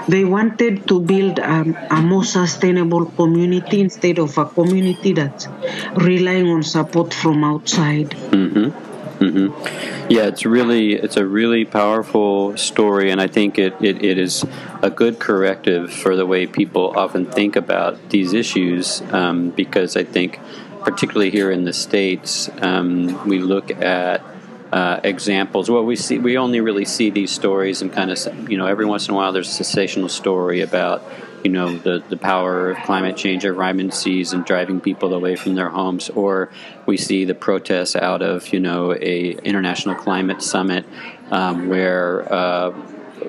they 0.08 0.24
wanted 0.24 0.88
to 0.88 1.00
build 1.00 1.38
um, 1.38 1.76
a 1.90 2.00
more 2.00 2.24
sustainable 2.24 3.04
community 3.04 3.80
instead 3.82 4.18
of 4.18 4.38
a 4.38 4.46
community 4.46 5.12
that's 5.12 5.46
relying 5.96 6.48
on 6.48 6.62
support 6.62 7.12
from 7.12 7.44
outside. 7.44 8.10
Mm-hmm. 8.10 8.93
Mm-hmm. 9.24 10.10
Yeah, 10.10 10.26
it's 10.26 10.44
really 10.44 10.94
it's 10.94 11.16
a 11.16 11.24
really 11.24 11.64
powerful 11.64 12.56
story, 12.56 13.10
and 13.10 13.20
I 13.20 13.26
think 13.26 13.58
it, 13.58 13.74
it, 13.80 14.04
it 14.04 14.18
is 14.18 14.44
a 14.82 14.90
good 14.90 15.18
corrective 15.18 15.92
for 15.92 16.14
the 16.14 16.26
way 16.26 16.46
people 16.46 16.92
often 16.96 17.26
think 17.26 17.56
about 17.56 18.10
these 18.10 18.32
issues. 18.32 19.00
Um, 19.12 19.50
because 19.50 19.96
I 19.96 20.04
think, 20.04 20.38
particularly 20.84 21.30
here 21.30 21.50
in 21.50 21.64
the 21.64 21.72
states, 21.72 22.50
um, 22.60 23.26
we 23.26 23.38
look 23.38 23.70
at 23.70 24.22
uh, 24.74 24.98
examples. 25.04 25.70
Well, 25.70 25.84
we 25.84 25.94
see 25.94 26.18
we 26.18 26.36
only 26.36 26.60
really 26.60 26.84
see 26.84 27.08
these 27.08 27.30
stories, 27.30 27.80
and 27.80 27.92
kind 27.92 28.10
of 28.10 28.50
you 28.50 28.58
know 28.58 28.66
every 28.66 28.84
once 28.84 29.06
in 29.06 29.14
a 29.14 29.16
while 29.16 29.32
there's 29.32 29.48
a 29.48 29.52
sensational 29.52 30.08
story 30.08 30.62
about 30.62 31.04
you 31.44 31.50
know 31.52 31.78
the, 31.78 32.02
the 32.08 32.16
power 32.16 32.70
of 32.70 32.78
climate 32.78 33.16
change 33.16 33.44
Ryman 33.44 33.92
seas 33.92 34.32
and 34.32 34.44
driving 34.44 34.80
people 34.80 35.14
away 35.14 35.36
from 35.36 35.54
their 35.54 35.68
homes, 35.68 36.10
or 36.10 36.50
we 36.86 36.96
see 36.96 37.24
the 37.24 37.36
protests 37.36 37.94
out 37.94 38.20
of 38.20 38.52
you 38.52 38.58
know 38.58 38.92
a 38.94 39.34
international 39.44 39.94
climate 39.94 40.42
summit 40.42 40.84
um, 41.30 41.68
where 41.68 42.32
uh, 42.32 42.74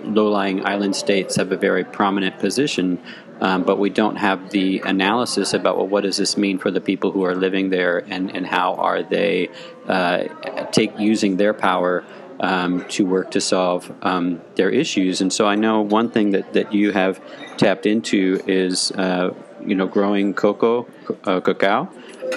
low-lying 0.04 0.66
island 0.66 0.96
states 0.96 1.36
have 1.36 1.52
a 1.52 1.58
very 1.58 1.84
prominent 1.84 2.40
position. 2.40 3.00
Um, 3.42 3.64
but 3.64 3.80
we 3.80 3.90
don't 3.90 4.16
have 4.16 4.52
the 4.52 4.80
analysis 4.86 5.54
about 5.54 5.76
well, 5.78 5.88
what 5.88 6.04
does 6.04 6.18
this 6.18 6.38
mean 6.38 6.58
for 6.58 6.72
the 6.72 6.80
people 6.80 7.12
who 7.12 7.26
are 7.26 7.36
living 7.36 7.70
there, 7.70 7.98
and, 7.98 8.34
and 8.36 8.48
how 8.48 8.76
are 8.76 9.04
they 9.04 9.50
uh, 9.88 10.24
take 10.72 10.98
using 10.98 11.38
their 11.38 11.54
power 11.54 12.06
um, 12.40 12.86
to 12.90 13.06
work 13.06 13.32
to 13.32 13.42
solve 13.42 13.92
um, 14.02 14.42
their 14.56 14.70
issues. 14.70 15.22
And 15.22 15.32
so 15.32 15.48
I 15.48 15.56
know 15.56 15.82
one 15.82 16.10
thing 16.10 16.32
that, 16.32 16.54
that 16.54 16.74
you 16.74 16.92
have 16.92 17.20
tapped 17.58 17.86
into 17.86 18.42
is 18.48 18.92
uh, 18.92 19.34
you 19.66 19.76
know 19.76 19.88
growing 19.88 20.34
cocoa, 20.34 20.88
uh, 21.24 21.40
cacao, 21.40 21.90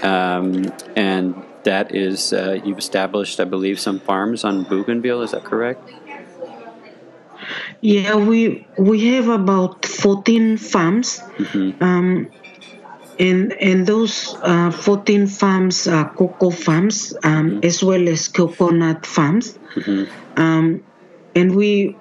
um, 0.03 0.73
and 0.97 1.35
that 1.65 1.95
is 1.95 2.33
uh, 2.33 2.61
you've 2.65 2.79
established, 2.79 3.41
I 3.41 3.45
believe, 3.45 3.81
some 3.81 4.01
farms 4.01 4.45
on 4.45 4.65
Bougainville. 4.65 5.23
Is 5.23 5.33
that 5.33 5.45
correct? 5.45 5.93
Yeah, 7.81 8.17
we 8.17 8.67
we 8.77 9.07
have 9.15 9.29
about 9.29 9.87
fourteen 9.87 10.57
farms. 10.57 11.21
Mm-hmm. 11.39 11.83
Um, 11.83 12.31
and 13.19 13.53
and 13.55 13.87
those 13.87 14.37
uh, 14.43 14.71
14 14.71 15.27
farms 15.27 15.89
are 15.89 16.09
cocoa 16.15 16.51
farms 16.51 17.17
um, 17.25 17.51
mm-hmm. 17.51 17.65
as 17.65 17.83
well 17.83 18.09
as 18.09 18.29
coconut 18.29 19.05
farms 19.05 19.59
mm-hmm. 19.75 20.41
um, 20.41 20.85
and 21.35 21.57
we 21.57 21.97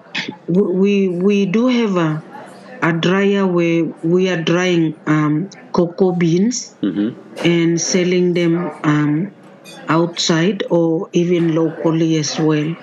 we 0.47 1.09
we 1.09 1.47
do 1.47 1.65
have 1.65 1.97
a 1.97 2.23
a 2.81 2.93
dryer 2.93 3.45
where 3.45 3.85
we 4.03 4.29
are 4.29 4.41
drying 4.41 4.95
um, 5.07 5.49
cocoa 5.73 6.11
beans 6.11 6.75
mm-hmm. 6.81 7.17
and 7.45 7.81
selling 7.81 8.33
them 8.33 8.69
um, 8.83 9.31
outside 9.87 10.63
or 10.69 11.09
even 11.13 11.55
locally 11.55 12.17
as 12.17 12.39
well. 12.39 12.75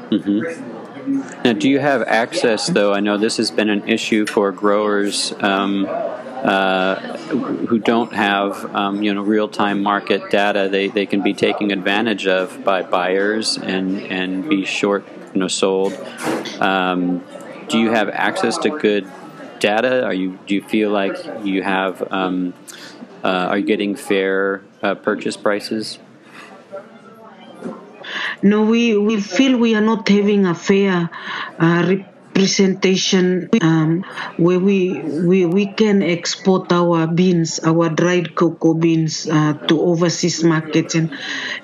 Now, 1.06 1.52
do 1.52 1.68
you 1.68 1.78
have 1.78 2.02
access, 2.02 2.66
though? 2.68 2.92
I 2.92 3.00
know 3.00 3.18
this 3.18 3.36
has 3.36 3.50
been 3.50 3.68
an 3.68 3.88
issue 3.88 4.26
for 4.26 4.52
growers 4.52 5.32
um, 5.40 5.86
uh, 5.86 6.96
who 7.66 7.78
don't 7.78 8.12
have, 8.12 8.74
um, 8.74 9.02
you 9.02 9.12
know, 9.12 9.22
real-time 9.22 9.82
market 9.82 10.30
data. 10.30 10.68
They, 10.70 10.88
they 10.88 11.06
can 11.06 11.22
be 11.22 11.34
taken 11.34 11.70
advantage 11.70 12.26
of 12.26 12.64
by 12.64 12.82
buyers 12.82 13.58
and, 13.58 14.00
and 14.02 14.48
be 14.48 14.64
short, 14.64 15.04
you 15.34 15.40
know, 15.40 15.48
sold. 15.48 15.92
Um, 16.60 17.22
do 17.68 17.78
you 17.78 17.90
have 17.90 18.08
access 18.08 18.58
to 18.58 18.70
good 18.70 19.06
data? 19.58 20.04
Are 20.04 20.14
you 20.14 20.38
do 20.46 20.54
you 20.54 20.62
feel 20.62 20.90
like 20.90 21.16
you 21.42 21.62
have 21.62 22.12
um, 22.12 22.52
uh, 23.22 23.48
are 23.48 23.58
you 23.58 23.64
getting 23.64 23.96
fair 23.96 24.62
uh, 24.82 24.94
purchase 24.94 25.36
prices? 25.36 25.98
No, 28.44 28.62
we, 28.62 28.94
we 28.98 29.20
feel 29.22 29.56
we 29.56 29.74
are 29.74 29.80
not 29.80 30.06
having 30.06 30.44
a 30.44 30.54
fair 30.54 31.08
uh, 31.58 31.96
representation 32.34 33.48
um, 33.62 34.02
where 34.36 34.60
we, 34.60 35.00
we 35.00 35.46
we 35.46 35.66
can 35.72 36.02
export 36.02 36.70
our 36.70 37.06
beans, 37.06 37.58
our 37.64 37.88
dried 37.88 38.34
cocoa 38.34 38.74
beans, 38.74 39.26
uh, 39.26 39.54
to 39.68 39.80
overseas 39.80 40.44
markets, 40.44 40.94
and 40.94 41.16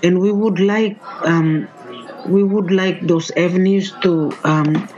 and 0.02 0.20
we 0.20 0.32
would 0.32 0.58
like 0.58 0.96
um, 1.22 1.68
we 2.26 2.42
would 2.42 2.70
like 2.70 3.06
those 3.06 3.30
avenues 3.32 3.92
to 4.00 4.32
um, 4.42 4.88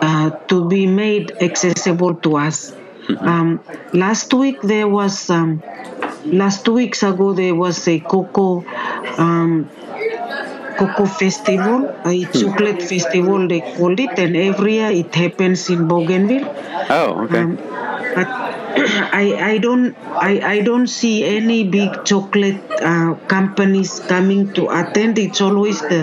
uh, 0.00 0.30
to 0.48 0.66
be 0.66 0.86
made 0.86 1.32
accessible 1.42 2.14
to 2.14 2.36
us. 2.38 2.70
Mm-hmm. 2.70 3.28
Um, 3.28 3.60
last 3.92 4.32
week 4.32 4.62
there 4.62 4.88
was 4.88 5.28
um, 5.28 5.62
last 6.24 6.64
two 6.64 6.74
weeks 6.74 7.02
ago 7.02 7.32
there 7.32 7.54
was 7.54 7.86
a 7.88 8.00
cocoa 8.00 8.64
um, 9.18 9.68
cocoa 10.78 11.06
festival, 11.06 11.88
a 12.04 12.22
hmm. 12.22 12.38
chocolate 12.38 12.82
festival 12.82 13.46
they 13.48 13.60
called 13.60 14.00
it, 14.00 14.18
and 14.18 14.36
every 14.36 14.74
year 14.74 14.90
it 14.90 15.14
happens 15.14 15.68
in 15.68 15.86
Bougainville. 15.88 16.48
Oh, 16.90 17.24
okay. 17.24 17.40
Um, 17.40 17.56
but 18.14 18.28
I, 19.12 19.52
I 19.52 19.58
don't 19.58 19.96
I, 20.28 20.40
I 20.54 20.60
don't 20.60 20.86
see 20.86 21.24
any 21.24 21.64
big 21.64 22.04
chocolate 22.04 22.62
uh, 22.80 23.14
companies 23.26 24.00
coming 24.00 24.52
to 24.54 24.68
attend. 24.70 25.18
It's 25.18 25.40
always 25.40 25.80
the 25.80 26.02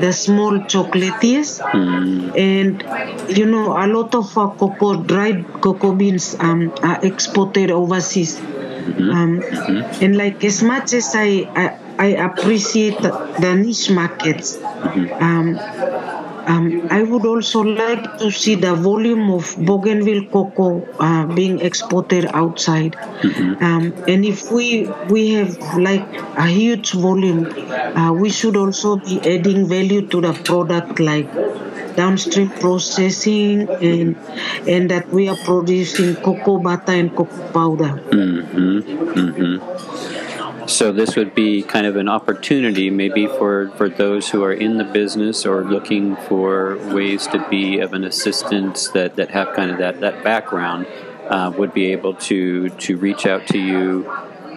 the 0.00 0.12
small 0.12 0.58
chocolatiers, 0.72 1.60
mm. 1.60 2.36
and 2.36 3.36
you 3.36 3.46
know 3.46 3.72
a 3.72 3.86
lot 3.86 4.14
of 4.14 4.36
uh, 4.36 4.48
cocoa 4.50 5.02
dried 5.02 5.46
cocoa 5.60 5.94
beans 5.94 6.36
um, 6.40 6.72
are 6.82 6.98
exported 7.04 7.70
overseas. 7.70 8.40
Mm-hmm. 8.84 9.10
Um, 9.10 9.40
mm-hmm. 9.40 10.04
And 10.04 10.16
like 10.16 10.44
as 10.44 10.62
much 10.62 10.92
as 10.92 11.12
I 11.14 11.48
I, 11.56 11.78
I 11.98 12.06
appreciate 12.24 13.00
the 13.00 13.54
niche 13.54 13.90
markets. 13.90 14.56
Mm-hmm. 14.56 15.22
Um, 15.22 15.56
um, 16.46 16.86
I 16.90 17.02
would 17.02 17.24
also 17.26 17.60
like 17.62 18.18
to 18.18 18.30
see 18.30 18.54
the 18.54 18.74
volume 18.74 19.30
of 19.30 19.54
Bougainville 19.58 20.26
cocoa 20.30 20.86
uh, 20.98 21.26
being 21.26 21.60
exported 21.60 22.26
outside. 22.26 22.92
Mm-hmm. 22.92 23.64
Um, 23.64 23.92
and 24.06 24.24
if 24.24 24.50
we 24.50 24.86
we 25.08 25.32
have 25.34 25.56
like 25.78 26.06
a 26.36 26.46
huge 26.46 26.92
volume, 26.92 27.46
uh, 27.96 28.12
we 28.12 28.30
should 28.30 28.56
also 28.56 28.96
be 28.96 29.20
adding 29.20 29.66
value 29.66 30.06
to 30.08 30.20
the 30.20 30.32
product, 30.32 31.00
like 31.00 31.32
downstream 31.96 32.50
processing, 32.50 33.68
and 33.68 34.16
and 34.68 34.90
that 34.90 35.08
we 35.10 35.28
are 35.28 35.36
producing 35.36 36.16
cocoa 36.16 36.58
butter 36.58 36.92
and 36.92 37.14
cocoa 37.16 37.48
powder. 37.52 37.92
Mm-hmm. 38.10 38.78
Mm-hmm. 39.20 40.23
So 40.66 40.92
this 40.92 41.14
would 41.16 41.34
be 41.34 41.62
kind 41.62 41.86
of 41.86 41.96
an 41.96 42.08
opportunity, 42.08 42.90
maybe 42.90 43.26
for, 43.26 43.70
for 43.76 43.88
those 43.88 44.30
who 44.30 44.42
are 44.44 44.52
in 44.52 44.78
the 44.78 44.84
business 44.84 45.44
or 45.44 45.62
looking 45.62 46.16
for 46.16 46.76
ways 46.94 47.26
to 47.28 47.46
be 47.50 47.80
of 47.80 47.92
an 47.92 48.04
assistance 48.04 48.88
that, 48.88 49.16
that 49.16 49.30
have 49.30 49.54
kind 49.54 49.70
of 49.70 49.78
that, 49.78 50.00
that 50.00 50.24
background, 50.24 50.86
uh, 51.28 51.52
would 51.56 51.72
be 51.72 51.92
able 51.92 52.14
to 52.14 52.68
to 52.70 52.96
reach 52.96 53.26
out 53.26 53.46
to 53.48 53.58
you 53.58 54.10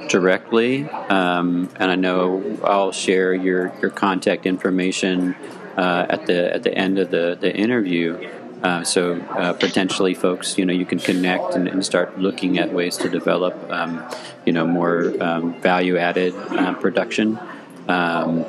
directly. 0.09 0.89
Um, 0.89 1.69
and 1.77 1.91
I 1.91 1.95
know 1.95 2.59
I'll 2.63 2.91
share 2.91 3.33
your, 3.33 3.73
your 3.81 3.91
contact 3.91 4.45
information 4.45 5.35
uh, 5.77 6.07
at 6.09 6.25
the 6.25 6.53
at 6.53 6.63
the 6.63 6.73
end 6.73 6.99
of 6.99 7.11
the 7.11 7.37
the 7.39 7.55
interview. 7.55 8.29
Uh, 8.63 8.83
so 8.83 9.21
uh, 9.21 9.53
potentially, 9.53 10.13
folks, 10.13 10.57
you 10.57 10.65
know, 10.65 10.73
you 10.73 10.85
can 10.85 10.99
connect 10.99 11.53
and, 11.53 11.67
and 11.67 11.85
start 11.85 12.17
looking 12.17 12.57
at 12.57 12.73
ways 12.73 12.97
to 12.97 13.09
develop, 13.09 13.53
um, 13.71 14.03
you 14.45 14.53
know, 14.53 14.65
more 14.65 15.13
um, 15.21 15.59
value-added 15.61 16.33
uh, 16.35 16.73
production. 16.75 17.39
Um, 17.87 18.45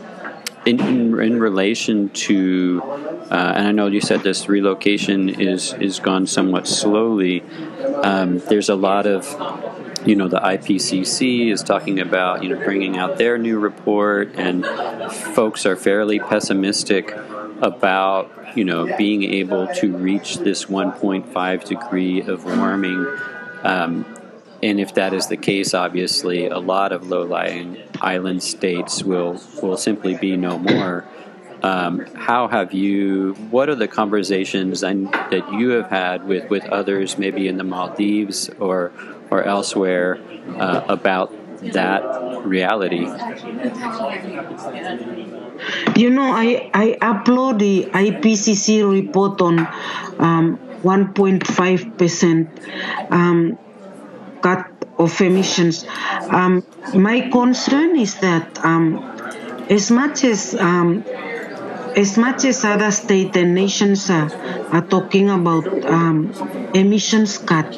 in, 0.66 0.80
in, 0.80 1.20
in, 1.20 1.40
relation 1.40 2.10
to, 2.10 2.82
uh, 3.30 3.52
and 3.56 3.68
I 3.68 3.72
know 3.72 3.86
you 3.86 4.00
said 4.00 4.22
this 4.22 4.48
relocation 4.48 5.28
is 5.28 5.72
is 5.74 5.98
gone 5.98 6.26
somewhat 6.26 6.66
slowly. 6.66 7.42
Um, 8.02 8.38
there's 8.38 8.68
a 8.68 8.74
lot 8.74 9.06
of 9.06 9.24
you 10.06 10.16
know 10.16 10.28
the 10.28 10.40
IPCC 10.40 11.50
is 11.50 11.62
talking 11.62 12.00
about 12.00 12.42
you 12.42 12.50
know 12.50 12.62
bringing 12.62 12.98
out 12.98 13.16
their 13.18 13.38
new 13.38 13.58
report, 13.58 14.34
and 14.34 14.66
folks 15.12 15.64
are 15.64 15.76
fairly 15.76 16.18
pessimistic 16.18 17.14
about 17.62 18.56
you 18.56 18.64
know 18.64 18.96
being 18.96 19.22
able 19.24 19.66
to 19.74 19.96
reach 19.96 20.38
this 20.38 20.66
1.5 20.66 21.64
degree 21.64 22.20
of 22.22 22.44
warming. 22.44 23.06
Um, 23.62 24.06
and 24.62 24.80
if 24.80 24.94
that 24.94 25.14
is 25.14 25.28
the 25.28 25.36
case, 25.36 25.72
obviously, 25.72 26.46
a 26.46 26.58
lot 26.58 26.90
of 26.92 27.08
low-lying 27.08 27.80
island 28.00 28.42
states 28.42 29.04
will 29.04 29.40
will 29.62 29.76
simply 29.76 30.16
be 30.16 30.36
no 30.36 30.58
more. 30.58 31.04
Um, 31.62 32.06
how 32.14 32.48
have 32.48 32.72
you? 32.72 33.34
What 33.50 33.68
are 33.68 33.74
the 33.74 33.88
conversations 33.88 34.80
that 34.80 35.44
you 35.52 35.70
have 35.70 35.90
had 35.90 36.24
with, 36.26 36.48
with 36.50 36.64
others, 36.66 37.18
maybe 37.18 37.48
in 37.48 37.56
the 37.56 37.64
Maldives 37.64 38.48
or 38.60 38.92
or 39.30 39.44
elsewhere, 39.44 40.18
uh, 40.56 40.84
about 40.88 41.32
that 41.60 42.42
reality? 42.44 43.06
You 45.96 46.10
know, 46.10 46.32
I, 46.32 46.70
I 46.72 46.96
upload 47.00 47.58
the 47.58 47.86
IPCC 47.86 48.88
report 48.90 49.40
on 49.40 49.58
um, 50.18 50.58
1.5% 50.82 53.12
um, 53.12 53.58
cut 54.40 54.66
of 54.98 55.20
emissions. 55.20 55.84
Um, 56.30 56.64
my 56.94 57.28
concern 57.30 57.96
is 57.96 58.14
that 58.20 58.64
um, 58.64 58.98
as 59.68 59.90
much 59.90 60.24
as 60.24 60.54
um, 60.54 61.04
as 61.96 62.16
much 62.16 62.44
as 62.44 62.64
other 62.64 62.92
states 62.92 63.36
and 63.36 63.54
nations 63.54 64.10
are, 64.10 64.30
are 64.72 64.82
talking 64.82 65.30
about 65.30 65.66
um, 65.84 66.30
emissions 66.74 67.38
cut, 67.38 67.76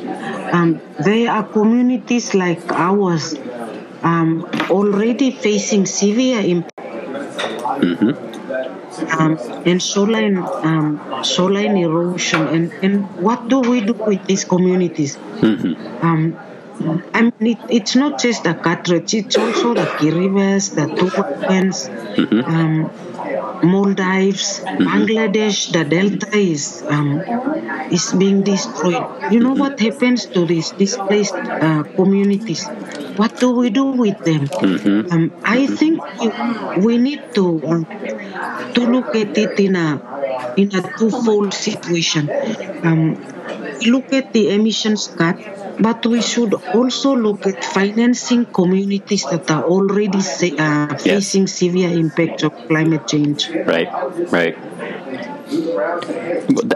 um, 0.53 0.81
there 1.05 1.31
are 1.31 1.45
communities 1.45 2.35
like 2.35 2.61
ours 2.73 3.35
um, 4.02 4.49
already 4.71 5.30
facing 5.30 5.87
severe 5.87 6.40
impact. 6.40 6.76
Mm-hmm. 7.80 8.28
Um, 9.19 9.38
and 9.64 9.83
shoreline 9.83 10.37
um, 10.38 11.23
shoreline 11.25 11.76
erosion 11.76 12.49
and, 12.49 12.73
and 12.83 13.16
what 13.16 13.49
do 13.49 13.61
we 13.61 13.80
do 13.80 13.95
with 13.95 14.26
these 14.26 14.45
communities? 14.45 15.16
Mm-hmm. 15.16 16.07
Um, 16.07 16.37
I 17.14 17.23
mean, 17.23 17.33
it, 17.40 17.59
it's 17.69 17.95
not 17.95 18.21
just 18.21 18.45
the 18.45 18.54
Carteret, 18.54 19.12
it's 19.12 19.37
also 19.37 19.75
the 19.75 19.83
Kiribati, 19.85 20.75
the 20.75 20.87
Tuvaluans, 20.97 21.88
mm-hmm. 22.16 22.40
um, 22.40 22.90
Maldives, 23.63 24.61
mm-hmm. 24.61 24.87
Bangladesh, 24.87 25.73
the 25.73 25.85
delta 25.85 26.37
is 26.37 26.83
um, 26.89 27.21
is 27.91 28.13
being 28.13 28.43
destroyed. 28.43 29.05
You 29.31 29.41
know 29.41 29.53
what 29.55 29.79
happens 29.79 30.27
to 30.27 30.45
these 30.47 30.71
displaced 30.71 31.35
uh, 31.35 31.85
communities? 31.95 32.67
What 33.17 33.39
do 33.39 33.53
we 33.53 33.71
do 33.71 33.85
with 33.93 34.19
them? 34.25 34.49
Mm-hmm. 34.49 35.13
Um, 35.13 35.33
I 35.45 35.67
think 35.67 36.01
we 36.79 36.99
need 36.99 37.35
to 37.35 37.45
um, 37.67 37.85
to 38.75 38.81
look 38.87 39.15
at 39.15 39.37
it 39.37 39.59
in 39.61 39.77
a 39.77 40.01
in 40.57 40.75
a 40.75 40.83
twofold 40.97 41.53
situation. 41.53 42.31
Um, 42.83 43.21
look 43.87 44.13
at 44.13 44.33
the 44.33 44.55
emissions 44.55 45.09
cut 45.09 45.39
but 45.81 46.05
we 46.07 46.21
should 46.21 46.55
also 46.75 47.16
look 47.16 47.47
at 47.47 47.64
financing 47.64 48.45
communities 48.47 49.25
that 49.25 49.51
are 49.51 49.64
already 49.64 50.19
uh, 50.59 50.95
facing 50.97 51.43
yes. 51.43 51.53
severe 51.53 51.90
impact 51.90 52.43
of 52.43 52.53
climate 52.69 53.09
change. 53.09 53.49
Right, 53.51 53.88
right. 54.31 54.57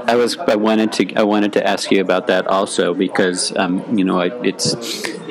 I 0.09 0.17
was 0.17 0.37
I 0.39 0.57
wanted 0.57 0.93
to 0.95 1.15
I 1.15 1.23
wanted 1.23 1.53
to 1.53 1.67
ask 1.67 1.91
you 1.93 2.01
about 2.01 2.27
that 2.27 2.47
also 2.47 2.95
because 2.95 3.57
um, 3.57 3.85
you 3.97 4.05
know 4.05 4.19
it's 4.21 4.75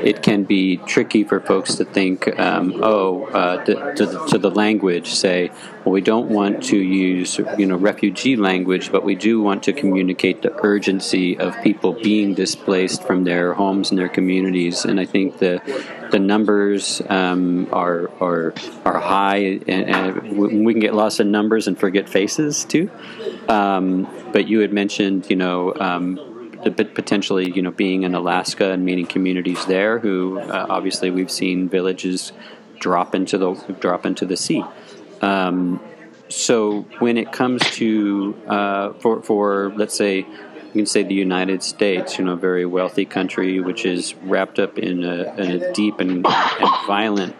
it 0.03 0.21
can 0.21 0.43
be 0.43 0.77
tricky 0.77 1.23
for 1.23 1.39
folks 1.39 1.75
to 1.75 1.85
think, 1.85 2.27
um, 2.39 2.79
oh, 2.83 3.25
uh, 3.27 3.63
to, 3.63 3.95
to, 3.95 4.05
the, 4.05 4.25
to, 4.25 4.37
the, 4.37 4.51
language, 4.51 5.13
say, 5.13 5.49
well, 5.83 5.93
we 5.93 6.01
don't 6.01 6.29
want 6.29 6.61
to 6.65 6.77
use, 6.77 7.39
you 7.57 7.65
know, 7.65 7.77
refugee 7.77 8.35
language, 8.35 8.91
but 8.91 9.03
we 9.03 9.15
do 9.15 9.41
want 9.41 9.63
to 9.63 9.73
communicate 9.73 10.41
the 10.41 10.53
urgency 10.63 11.37
of 11.39 11.55
people 11.63 11.93
being 11.93 12.33
displaced 12.33 13.03
from 13.03 13.23
their 13.23 13.53
homes 13.53 13.91
and 13.91 13.97
their 13.97 14.09
communities. 14.09 14.83
And 14.83 14.99
I 14.99 15.05
think 15.05 15.39
the 15.39 15.61
the 16.11 16.19
numbers 16.19 17.01
um, 17.09 17.67
are 17.71 18.11
are 18.21 18.53
are 18.85 18.99
high, 18.99 19.61
and, 19.67 19.89
and, 19.89 20.37
we 20.37 20.73
can 20.73 20.79
get 20.79 20.93
lost 20.93 21.19
in 21.19 21.31
numbers 21.31 21.67
and 21.67 21.79
forget 21.79 22.07
faces 22.07 22.65
too. 22.65 22.91
Um, 23.47 24.07
but 24.31 24.47
you 24.47 24.59
had 24.59 24.71
mentioned, 24.71 25.29
you 25.29 25.35
know 25.35 25.73
um, 25.79 26.32
potentially, 26.71 27.51
you 27.51 27.61
know, 27.61 27.71
being 27.71 28.03
in 28.03 28.15
Alaska 28.15 28.71
and 28.71 28.85
meeting 28.85 29.05
communities 29.05 29.65
there 29.65 29.99
who 29.99 30.39
uh, 30.39 30.65
obviously 30.69 31.11
we've 31.11 31.31
seen 31.31 31.69
villages 31.69 32.31
drop 32.79 33.15
into 33.15 33.37
the 33.37 33.53
drop 33.79 34.05
into 34.05 34.25
the 34.25 34.37
sea. 34.37 34.63
Um, 35.21 35.79
so 36.29 36.81
when 36.99 37.17
it 37.17 37.31
comes 37.31 37.61
to 37.71 38.35
uh, 38.47 38.93
for 38.93 39.21
for 39.21 39.71
let's 39.75 39.95
say 39.95 40.17
you 40.73 40.79
can 40.79 40.85
say 40.87 41.03
the 41.03 41.13
United 41.13 41.61
States, 41.61 42.17
you 42.17 42.25
know, 42.25 42.33
a 42.33 42.35
very 42.35 42.65
wealthy 42.65 43.05
country 43.05 43.59
which 43.59 43.85
is 43.85 44.15
wrapped 44.23 44.57
up 44.57 44.79
in 44.79 45.03
a, 45.03 45.33
in 45.35 45.51
a 45.61 45.71
deep 45.73 45.99
and, 45.99 46.25
and 46.25 46.87
violent 46.87 47.35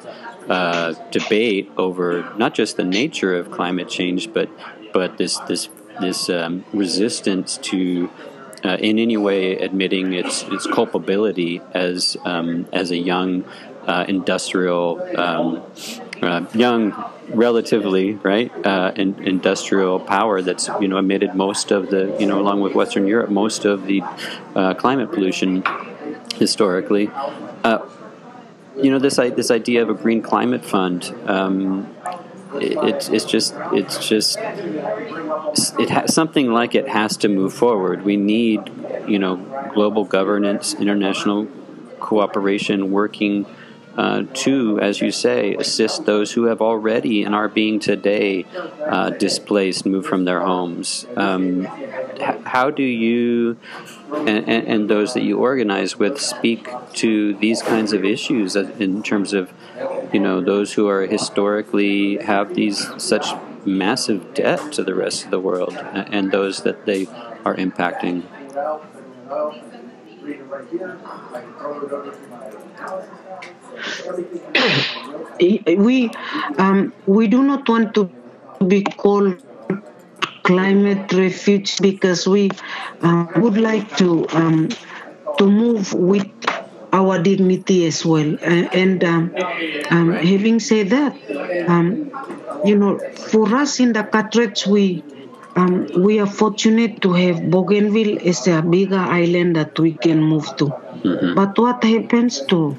uh, 0.50 0.94
debate 1.10 1.72
over 1.78 2.32
not 2.38 2.54
just 2.54 2.78
the 2.78 2.84
nature 2.84 3.36
of 3.36 3.50
climate 3.50 3.90
change, 3.90 4.32
but 4.34 4.50
but 4.94 5.18
this 5.18 5.40
this 5.40 5.70
this 6.00 6.30
um, 6.30 6.64
resistance 6.74 7.58
to 7.58 8.10
uh, 8.64 8.78
in 8.80 9.00
any 9.00 9.18
way 9.18 9.58
admitting 9.58 10.14
its 10.14 10.44
its 10.44 10.68
culpability 10.68 11.62
as 11.74 12.18
um, 12.26 12.68
as 12.72 12.92
a 12.92 12.98
young 12.98 13.44
uh, 13.88 14.06
industrial 14.08 15.02
um, 15.18 15.62
uh, 16.22 16.46
young 16.54 16.94
relatively 17.30 18.14
right 18.16 18.52
uh, 18.66 18.92
in, 18.96 19.22
industrial 19.24 20.00
power 20.00 20.42
that's 20.42 20.70
you 20.80 20.88
know 20.88 20.98
emitted 20.98 21.36
most 21.36 21.72
of 21.72 21.90
the 21.90 22.16
you 22.20 22.26
know 22.26 22.40
along 22.40 22.62
with 22.62 22.74
Western 22.74 23.08
Europe 23.08 23.30
most 23.30 23.66
of 23.66 23.86
the 23.86 24.02
uh, 24.56 24.74
climate 24.74 25.12
pollution 25.12 25.64
historically. 26.36 27.10
Uh, 27.64 27.80
you 28.82 28.90
know 28.90 29.00
this 29.00 29.18
this 29.18 29.52
idea 29.52 29.84
of 29.84 29.90
a 29.90 29.94
green 29.94 30.22
climate 30.22 30.66
fund. 30.66 31.14
Um, 31.26 31.94
it's 32.56 33.10
it's 33.10 33.26
just 33.26 33.54
it's 33.74 34.08
just 34.08 34.38
it 34.40 36.10
something 36.10 36.52
like 36.52 36.76
it 36.76 36.88
has 36.88 37.18
to 37.18 37.28
move 37.28 37.54
forward. 37.54 38.04
We 38.04 38.18
need 38.18 38.72
you 39.08 39.20
know 39.20 39.38
global 39.74 40.06
governance, 40.06 40.74
international 40.74 41.48
cooperation, 42.00 42.92
working 42.92 43.46
uh, 43.98 44.24
to, 44.34 44.80
as 44.80 45.02
you 45.02 45.12
say, 45.12 45.54
assist 45.56 46.06
those 46.06 46.32
who 46.32 46.46
have 46.46 46.62
already 46.62 47.24
and 47.24 47.36
are 47.36 47.48
being 47.48 47.80
today 47.80 48.46
uh, 48.84 49.12
displaced, 49.12 49.86
moved 49.86 50.08
from 50.08 50.26
their 50.26 50.42
homes. 50.42 51.06
Um, 51.16 51.66
how 52.46 52.72
do 52.72 52.84
you 52.84 53.58
and, 54.12 54.48
and, 54.48 54.68
and, 54.68 54.90
those 54.90 55.14
that 55.16 55.24
you 55.24 55.40
organize 55.40 55.98
with 55.98 56.20
speak 56.20 56.70
to 56.94 57.34
these 57.36 57.62
kinds 57.62 57.94
of 57.94 58.06
issues 58.06 58.56
in 58.56 59.02
terms 59.02 59.34
of 59.34 59.52
you 60.14 60.20
know 60.20 60.42
those 60.42 60.74
who 60.74 60.88
are 60.88 61.06
historically 61.06 62.18
have 62.18 62.54
these 62.56 62.80
such 62.98 63.34
massive 63.66 64.34
debt 64.34 64.72
to 64.74 64.84
the 64.84 64.94
rest 64.96 65.26
of 65.26 65.32
the 65.32 65.40
world 65.40 65.76
and 65.94 66.32
those 66.32 66.64
that 66.64 66.86
they 66.86 67.08
are 67.46 67.56
impacting. 67.56 68.24
We 75.40 76.10
um, 76.58 76.94
we 77.06 77.28
do 77.28 77.44
not 77.44 77.68
want 77.68 77.94
to 77.96 78.10
be 78.68 78.84
called 78.84 79.42
climate 80.44 81.12
refuge 81.14 81.80
because 81.80 82.28
we 82.28 82.50
uh, 83.02 83.26
would 83.38 83.58
like 83.58 83.96
to 83.98 84.28
um, 84.30 84.70
to 85.38 85.50
move 85.50 85.94
with 85.94 86.28
our 86.94 87.22
dignity 87.22 87.86
as 87.88 88.06
well. 88.06 88.36
Uh, 88.36 88.70
and 88.84 89.04
um, 89.04 89.36
um, 89.90 90.14
having 90.14 90.60
said 90.60 90.90
that, 90.90 91.14
um, 91.68 92.12
you 92.64 92.78
know, 92.78 93.00
for 93.32 93.54
us 93.56 93.80
in 93.80 93.94
the 93.94 94.04
Carteret, 94.04 94.66
we 94.68 95.04
um, 95.56 95.88
we 95.98 96.20
are 96.20 96.28
fortunate 96.28 97.02
to 97.02 97.14
have 97.14 97.50
Bougainville 97.50 98.18
as 98.28 98.48
a 98.48 98.62
bigger 98.62 98.98
island 98.98 99.56
that 99.56 99.78
we 99.78 99.94
can 99.94 100.24
move 100.24 100.46
to. 100.58 100.66
Mm-hmm. 100.66 101.36
But 101.36 101.58
what 101.60 101.84
happens 101.84 102.42
to 102.48 102.76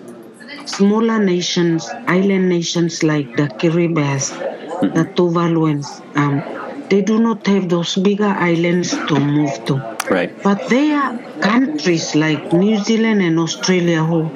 smaller 0.66 1.22
nations, 1.22 1.88
island 2.06 2.48
nations 2.48 3.02
like 3.02 3.36
the 3.36 3.44
Kiribati, 3.44 4.32
mm-hmm. 4.32 4.94
the 4.94 5.04
Tuvaluans, 5.04 6.02
um, 6.16 6.42
they 6.88 7.02
do 7.02 7.18
not 7.18 7.46
have 7.46 7.68
those 7.68 7.94
bigger 7.96 8.24
islands 8.24 8.90
to 8.90 9.20
move 9.20 9.64
to. 9.66 9.93
Right. 10.10 10.30
But 10.42 10.68
there 10.68 11.00
are 11.00 11.18
countries 11.40 12.14
like 12.14 12.52
New 12.52 12.78
Zealand 12.78 13.22
and 13.22 13.38
Australia 13.38 14.04
who 14.04 14.28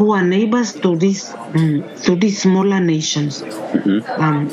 who 0.00 0.12
are 0.12 0.24
neighbors 0.24 0.72
to 0.80 0.96
these 0.96 1.28
um, 1.34 1.84
to 2.04 2.16
these 2.16 2.40
smaller 2.42 2.80
nations. 2.80 3.42
Um, 4.16 4.48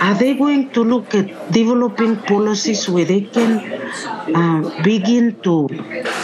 are 0.00 0.14
they 0.14 0.34
going 0.34 0.70
to 0.70 0.84
look 0.84 1.14
at 1.14 1.26
developing 1.52 2.16
policies 2.16 2.88
where 2.88 3.04
they 3.04 3.22
can 3.22 3.58
uh, 4.34 4.82
begin 4.82 5.40
to 5.42 5.66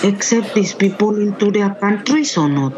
accept 0.04 0.54
these 0.54 0.74
people 0.74 1.18
into 1.18 1.50
their 1.50 1.74
countries 1.74 2.36
or 2.38 2.48
not? 2.48 2.72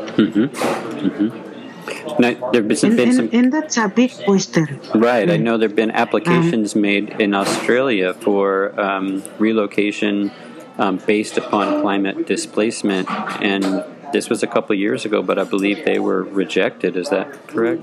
Now, 2.18 2.34
there 2.50 2.62
have 2.62 2.68
been 2.68 3.00
And, 3.00 3.14
some 3.14 3.28
and 3.32 3.52
that's 3.52 3.76
a 3.76 3.88
big 3.88 4.10
question. 4.24 4.80
Right. 4.94 5.30
I 5.30 5.36
know 5.36 5.56
there 5.58 5.68
have 5.68 5.76
been 5.76 5.92
applications 5.92 6.74
made 6.74 7.20
in 7.20 7.34
Australia 7.34 8.14
for 8.14 8.78
um, 8.80 9.22
relocation 9.38 10.32
um, 10.78 10.98
based 10.98 11.36
upon 11.36 11.82
climate 11.82 12.26
displacement, 12.26 13.10
and 13.42 13.84
this 14.12 14.30
was 14.30 14.42
a 14.42 14.46
couple 14.46 14.74
years 14.74 15.04
ago, 15.04 15.22
but 15.22 15.38
I 15.38 15.44
believe 15.44 15.84
they 15.84 15.98
were 15.98 16.22
rejected. 16.22 16.96
Is 16.96 17.10
that 17.10 17.46
correct? 17.48 17.82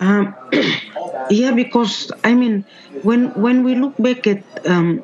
Um, 0.00 0.34
yeah, 1.30 1.52
because 1.52 2.12
I 2.24 2.34
mean, 2.34 2.64
when 3.02 3.30
when 3.34 3.64
we 3.64 3.74
look 3.74 3.96
back 3.98 4.26
at 4.26 4.42
um, 4.66 5.02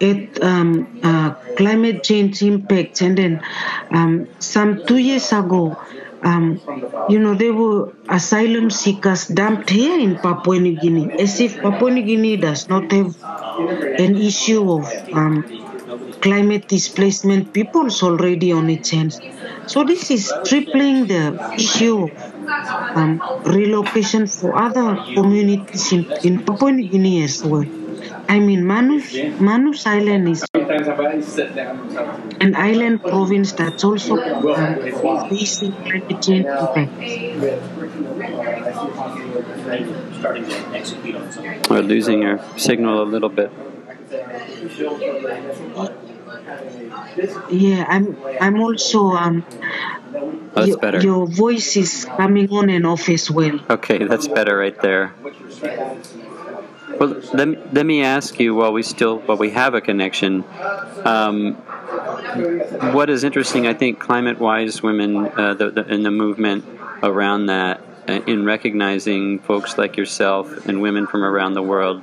at 0.00 0.42
um, 0.42 1.00
uh, 1.02 1.30
climate 1.56 2.04
change 2.04 2.42
impacts, 2.42 3.00
and 3.00 3.16
then 3.16 3.42
um, 3.90 4.28
some 4.38 4.84
two 4.86 4.98
years 4.98 5.32
ago, 5.32 5.80
um, 6.22 6.60
you 7.08 7.18
know, 7.18 7.34
there 7.34 7.52
were 7.54 7.92
asylum 8.08 8.70
seekers 8.70 9.26
dumped 9.28 9.70
here 9.70 9.98
in 9.98 10.18
Papua 10.18 10.58
New 10.58 10.76
Guinea, 10.78 11.10
as 11.18 11.40
if 11.40 11.60
Papua 11.60 11.90
New 11.90 12.02
Guinea 12.02 12.36
does 12.36 12.68
not 12.68 12.90
have 12.92 13.16
an 13.98 14.16
issue 14.16 14.70
of 14.72 14.86
um, 15.12 15.44
climate 16.20 16.68
displacement 16.68 17.52
peoples 17.52 18.02
already 18.02 18.52
on 18.52 18.68
its 18.70 18.90
hands. 18.90 19.20
So 19.66 19.84
this 19.84 20.10
is 20.10 20.32
tripling 20.44 21.06
the 21.06 21.38
issue 21.54 22.04
of 22.04 22.10
um, 22.96 23.22
relocation 23.44 24.26
for 24.26 24.56
other 24.56 24.96
communities 25.14 25.92
in, 25.92 26.06
in 26.22 26.44
Papua 26.44 26.72
New 26.72 26.88
Guinea 26.88 27.24
as 27.24 27.42
well. 27.44 27.64
I 28.28 28.40
mean, 28.40 28.66
Manus, 28.66 29.14
Manus 29.40 29.86
Island 29.86 30.28
is 30.28 30.44
an 30.54 32.54
island 32.56 33.02
province 33.02 33.52
that's 33.52 33.84
also 33.84 34.16
facing 35.28 35.72
climate 35.72 36.22
change 36.22 36.46
impacts. 36.46 36.90
We're 41.70 41.82
losing 41.82 42.22
your 42.22 42.40
signal 42.56 43.02
a 43.02 43.08
little 43.08 43.28
bit. 43.28 43.50
Yeah, 47.50 47.84
I'm. 47.88 48.16
I'm 48.40 48.60
also. 48.60 49.12
Um, 49.12 49.44
that's 50.54 50.68
your, 50.68 50.78
better. 50.78 51.00
your 51.00 51.26
voice 51.26 51.76
is 51.76 52.04
coming 52.04 52.50
on 52.50 52.70
and 52.70 52.86
off 52.86 53.08
as 53.08 53.30
well. 53.30 53.60
Okay, 53.70 54.04
that's 54.04 54.28
better 54.28 54.56
right 54.56 54.80
there. 54.80 55.14
Well, 56.98 57.20
let 57.34 57.48
me, 57.48 57.58
let 57.72 57.84
me 57.84 58.02
ask 58.02 58.40
you 58.40 58.54
while 58.54 58.72
we 58.72 58.82
still 58.82 59.18
while 59.18 59.36
we 59.36 59.50
have 59.50 59.74
a 59.74 59.80
connection. 59.80 60.44
Um, 61.04 61.54
what 62.92 63.10
is 63.10 63.24
interesting, 63.24 63.66
I 63.66 63.74
think, 63.74 63.98
climate-wise, 63.98 64.82
women 64.82 65.26
uh, 65.26 65.54
the, 65.54 65.70
the, 65.70 65.86
in 65.92 66.02
the 66.02 66.10
movement 66.10 66.64
around 67.02 67.46
that, 67.46 67.80
uh, 68.08 68.20
in 68.26 68.44
recognizing 68.44 69.38
folks 69.40 69.78
like 69.78 69.96
yourself 69.96 70.66
and 70.66 70.80
women 70.80 71.06
from 71.06 71.22
around 71.22 71.54
the 71.54 71.62
world 71.62 72.02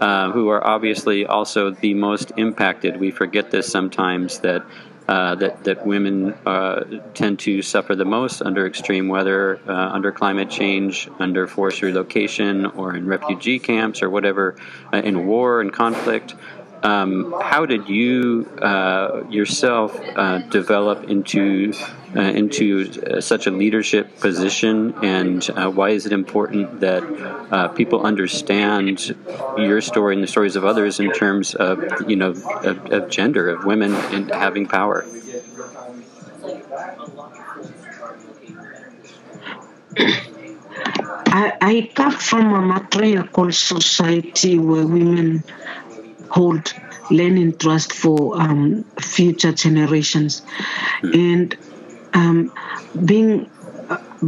uh, 0.00 0.30
who 0.32 0.48
are 0.48 0.66
obviously 0.66 1.26
also 1.26 1.70
the 1.70 1.94
most 1.94 2.32
impacted. 2.36 2.98
We 2.98 3.10
forget 3.10 3.50
this 3.50 3.70
sometimes 3.70 4.40
that. 4.40 4.64
Uh, 5.10 5.34
that 5.34 5.64
that 5.64 5.84
women 5.84 6.32
uh, 6.46 6.84
tend 7.14 7.36
to 7.36 7.62
suffer 7.62 7.96
the 7.96 8.04
most 8.04 8.40
under 8.42 8.64
extreme 8.64 9.08
weather, 9.08 9.58
uh, 9.66 9.72
under 9.72 10.12
climate 10.12 10.48
change, 10.48 11.08
under 11.18 11.48
forced 11.48 11.82
relocation, 11.82 12.64
or 12.64 12.94
in 12.94 13.04
refugee 13.08 13.58
camps, 13.58 14.02
or 14.02 14.08
whatever, 14.08 14.54
uh, 14.92 14.98
in 14.98 15.26
war 15.26 15.60
and 15.60 15.72
conflict. 15.72 16.36
Um, 16.82 17.34
how 17.40 17.66
did 17.66 17.88
you 17.88 18.48
uh, 18.62 19.24
yourself 19.28 19.98
uh, 20.16 20.38
develop 20.38 21.04
into 21.10 21.74
uh, 22.16 22.20
into 22.20 22.90
uh, 23.06 23.20
such 23.20 23.46
a 23.46 23.50
leadership 23.50 24.18
position, 24.18 24.94
and 25.02 25.48
uh, 25.50 25.70
why 25.70 25.90
is 25.90 26.06
it 26.06 26.12
important 26.12 26.80
that 26.80 27.02
uh, 27.52 27.68
people 27.68 28.02
understand 28.02 29.14
your 29.58 29.80
story 29.80 30.14
and 30.14 30.22
the 30.22 30.26
stories 30.26 30.56
of 30.56 30.64
others 30.64 31.00
in 31.00 31.12
terms 31.12 31.54
of 31.54 31.84
you 32.08 32.16
know 32.16 32.30
of, 32.30 32.92
of 32.92 33.10
gender, 33.10 33.50
of 33.50 33.64
women 33.64 33.94
in 34.14 34.28
having 34.30 34.66
power? 34.66 35.04
I, 41.32 41.56
I 41.60 41.90
come 41.94 42.12
from 42.12 42.52
a 42.54 42.60
matriarchal 42.60 43.52
society 43.52 44.58
where 44.58 44.86
women 44.86 45.44
hold 46.30 46.72
land 47.10 47.38
in 47.38 47.56
trust 47.56 47.92
for 47.92 48.40
um, 48.40 48.84
future 48.98 49.52
generations, 49.52 50.42
and 51.02 51.56
um, 52.14 52.52
being 53.04 53.50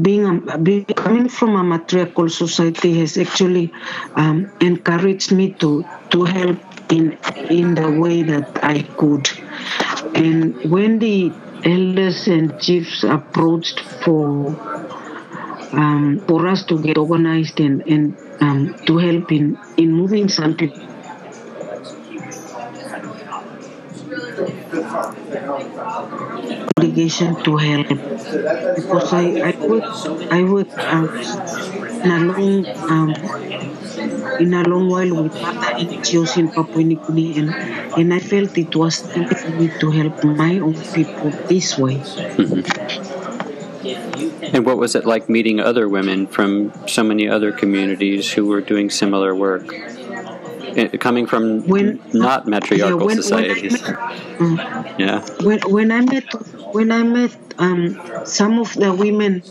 being, 0.01 0.25
um, 0.27 0.62
being 0.62 0.85
coming 0.87 1.29
from 1.29 1.57
a 1.57 1.62
matriarchal 1.62 2.29
society 2.29 2.99
has 2.99 3.17
actually 3.17 3.73
um, 4.17 4.51
encouraged 4.61 5.33
me 5.33 5.53
to 5.55 5.85
to 6.11 6.25
help 6.25 6.59
in 6.91 7.19
in 7.51 7.75
the 7.75 7.91
way 7.91 8.23
that 8.23 8.65
I 8.65 8.83
could, 8.83 9.29
and 10.15 10.55
when 10.71 10.99
the 10.99 11.33
elders 11.65 12.27
and 12.27 12.61
chiefs 12.61 13.05
approached 13.05 13.81
for 14.05 14.51
um, 15.73 16.23
for 16.27 16.47
us 16.47 16.65
to 16.67 16.81
get 16.81 16.99
organized 16.99 17.61
and, 17.61 17.83
and 17.87 18.17
um, 18.41 18.75
to 18.87 18.99
help 18.99 19.33
in, 19.33 19.59
in 19.77 19.93
moving 19.93 20.29
some 20.29 20.55
people. 20.55 20.92
Obligation 26.93 27.43
to 27.45 27.57
help 27.57 27.89
because 27.89 29.13
I, 29.15 29.25
I 29.49 29.53
work 29.67 29.85
I 30.31 30.43
work 30.43 30.69
um, 30.77 31.09
in 32.05 32.11
a 32.11 32.21
long 32.21 32.67
um, 32.93 33.11
in 34.39 34.53
a 34.53 34.63
long 34.69 34.91
while 34.91 35.23
with 35.23 35.35
other 35.37 35.73
NGOs 35.81 36.37
in 36.37 36.51
Papua 36.51 36.85
New 36.85 36.97
Guinea 36.97 37.39
and, 37.39 37.55
and 37.97 38.13
I 38.13 38.19
felt 38.19 38.59
it 38.59 38.77
was 38.77 39.01
time 39.01 39.27
for 39.27 39.49
me 39.53 39.73
to 39.81 39.91
help 39.91 40.23
my 40.23 40.59
own 40.59 40.75
people 40.93 41.31
this 41.49 41.79
way. 41.79 42.03
And 44.53 44.67
what 44.67 44.77
was 44.77 44.95
it 44.95 45.07
like 45.07 45.31
meeting 45.31 45.61
other 45.61 45.89
women 45.89 46.27
from 46.27 46.73
so 46.87 47.03
many 47.03 47.27
other 47.27 47.53
communities 47.53 48.33
who 48.33 48.45
were 48.45 48.61
doing 48.61 48.91
similar 48.91 49.35
work? 49.35 49.65
Coming 50.99 51.27
from 51.27 51.67
When- 51.69 52.01
not 52.15 52.47
matriarchal 52.49 53.01
yeah, 53.01 53.05
when, 53.07 53.17
societies. 53.23 53.83
When 53.83 53.95
I, 53.95 54.19
Mm. 54.39 54.99
yeah. 54.99 55.21
when, 55.45 55.61
when 55.69 55.89
I 55.93 56.01
met 56.01 56.25
when 56.73 56.91
I 56.91 57.03
met 57.03 57.37
um, 57.59 58.01
some 58.25 58.59
of 58.59 58.73
the 58.75 58.93
women 58.95 59.43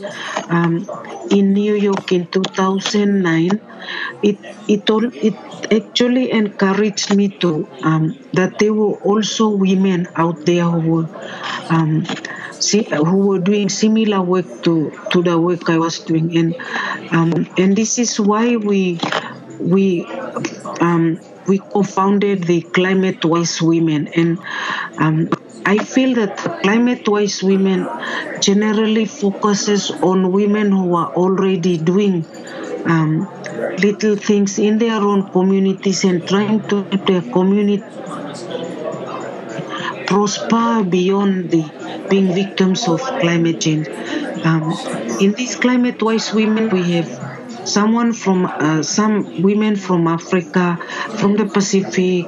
um, 0.49 0.89
in 1.29 1.53
New 1.53 1.75
York 1.75 2.11
in 2.11 2.25
2009, 2.25 3.61
it 4.23 4.37
it 4.67 4.89
all 4.89 5.05
it 5.13 5.35
actually 5.71 6.31
encouraged 6.31 7.13
me 7.15 7.29
to 7.45 7.67
um, 7.83 8.17
that 8.33 8.57
there 8.57 8.73
were 8.73 8.95
also 9.05 9.49
women 9.49 10.07
out 10.15 10.45
there 10.45 10.65
who 10.65 10.79
were 10.91 11.09
um, 11.69 12.05
see, 12.59 12.83
who 12.83 13.17
were 13.27 13.39
doing 13.39 13.69
similar 13.69 14.21
work 14.21 14.63
to, 14.63 14.91
to 15.11 15.21
the 15.21 15.37
work 15.37 15.69
I 15.69 15.77
was 15.77 15.99
doing, 15.99 16.35
and 16.37 16.55
um, 17.11 17.47
and 17.57 17.75
this 17.75 17.99
is 17.99 18.19
why 18.19 18.55
we 18.57 18.99
we 19.59 20.05
um, 20.81 21.19
we 21.47 21.59
co-founded 21.59 22.43
the 22.43 22.61
Climate 22.61 23.23
Wise 23.23 23.61
Women, 23.61 24.07
and 24.09 24.39
um, 24.97 25.29
I 25.65 25.77
feel 25.77 26.15
that 26.15 26.37
Climate 26.63 27.07
Wise 27.07 27.43
Women 27.43 27.87
generally 28.41 29.05
focuses 29.05 29.91
on 29.91 30.31
women 30.31 30.71
who 30.71 30.95
are 30.95 31.13
already 31.13 31.77
doing 31.77 32.25
um, 32.85 33.27
little 33.77 34.15
things 34.15 34.57
in 34.57 34.79
their 34.79 34.99
own 35.01 35.29
communities 35.29 36.03
and 36.03 36.27
trying 36.27 36.67
to 36.69 36.83
help 36.83 37.05
their 37.05 37.21
community 37.21 37.83
prosper 40.07 40.83
beyond 40.83 41.51
the 41.51 41.63
being 42.09 42.33
victims 42.33 42.87
of 42.87 43.01
climate 43.01 43.61
change. 43.61 43.87
Um, 44.43 44.73
in 45.21 45.33
these 45.33 45.55
climate 45.55 46.01
wise 46.01 46.33
women, 46.33 46.69
we 46.69 46.83
have 46.93 47.30
someone 47.65 48.13
from 48.13 48.45
uh, 48.45 48.83
some 48.83 49.41
women 49.41 49.75
from 49.75 50.07
Africa, 50.07 50.77
from 51.17 51.35
the 51.35 51.45
Pacific, 51.45 52.25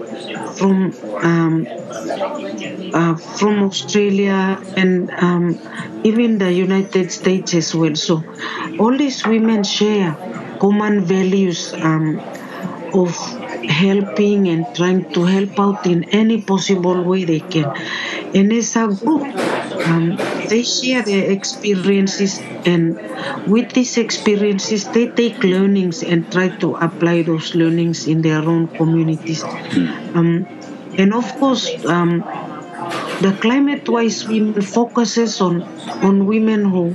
from 0.57 0.93
um, 1.21 1.67
uh, 2.93 3.15
from 3.15 3.63
Australia, 3.63 4.61
and 4.77 5.09
um, 5.11 5.59
even 6.03 6.37
the 6.37 6.51
United 6.51 7.11
States 7.11 7.53
as 7.53 7.73
well. 7.73 7.95
So 7.95 8.23
all 8.79 8.97
these 8.97 9.25
women 9.25 9.63
share 9.63 10.15
common 10.59 11.01
values 11.01 11.73
um, 11.73 12.19
of 12.93 13.15
helping 13.65 14.47
and 14.47 14.65
trying 14.75 15.11
to 15.13 15.23
help 15.23 15.59
out 15.59 15.85
in 15.87 16.03
any 16.05 16.41
possible 16.41 17.01
way 17.03 17.25
they 17.25 17.39
can. 17.39 17.65
And 18.35 18.51
as 18.53 18.75
a 18.75 18.87
group, 18.87 19.23
um, 19.85 20.15
they 20.49 20.63
share 20.63 21.03
their 21.03 21.31
experiences, 21.31 22.39
and 22.65 22.95
with 23.47 23.73
these 23.73 23.97
experiences, 23.97 24.85
they 24.89 25.07
take 25.07 25.43
learnings 25.43 26.03
and 26.03 26.31
try 26.31 26.49
to 26.49 26.75
apply 26.75 27.23
those 27.23 27.55
learnings 27.55 28.07
in 28.07 28.21
their 28.21 28.41
own 28.41 28.67
communities. 28.67 29.43
Um, 29.43 30.47
and 30.97 31.13
of 31.13 31.25
course, 31.39 31.67
um, 31.85 32.19
the 33.21 33.35
climate 33.41 33.87
wise 33.87 34.27
women 34.27 34.61
focuses 34.61 35.41
on 35.41 35.63
on 36.03 36.25
women 36.25 36.65
who 36.65 36.91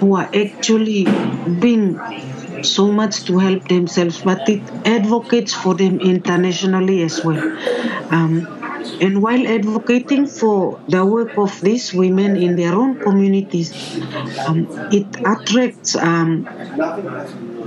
who 0.00 0.16
are 0.16 0.30
actually 0.34 1.04
being 1.60 1.98
so 2.62 2.90
much 2.90 3.24
to 3.24 3.38
help 3.38 3.68
themselves, 3.68 4.22
but 4.22 4.48
it 4.48 4.62
advocates 4.86 5.52
for 5.54 5.74
them 5.74 6.00
internationally 6.00 7.02
as 7.02 7.24
well. 7.24 7.38
Um, 8.10 8.46
and 9.00 9.22
while 9.22 9.46
advocating 9.46 10.26
for 10.26 10.80
the 10.88 11.04
work 11.04 11.36
of 11.38 11.60
these 11.60 11.92
women 11.92 12.36
in 12.36 12.56
their 12.56 12.74
own 12.74 12.98
communities, 12.98 13.72
um, 14.46 14.66
it 14.92 15.06
attracts 15.24 15.96
um, 15.96 16.46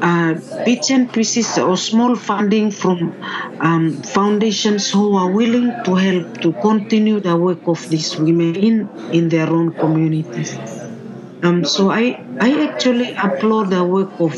uh, 0.01 0.34
bits 0.65 0.89
and 0.89 1.12
pieces 1.12 1.58
or 1.58 1.77
small 1.77 2.15
funding 2.15 2.71
from 2.71 3.13
um, 3.60 4.01
foundations 4.01 4.91
who 4.91 5.15
are 5.15 5.29
willing 5.29 5.71
to 5.84 5.95
help 5.95 6.41
to 6.41 6.53
continue 6.53 7.19
the 7.19 7.36
work 7.36 7.67
of 7.67 7.88
these 7.89 8.17
women 8.17 8.55
in, 8.55 8.89
in 9.12 9.29
their 9.29 9.49
own 9.49 9.71
communities. 9.73 10.58
Um, 11.43 11.63
so 11.63 11.89
I, 11.89 12.23
I 12.39 12.67
actually 12.67 13.13
applaud 13.13 13.69
the 13.69 13.84
work 13.84 14.19
of 14.19 14.34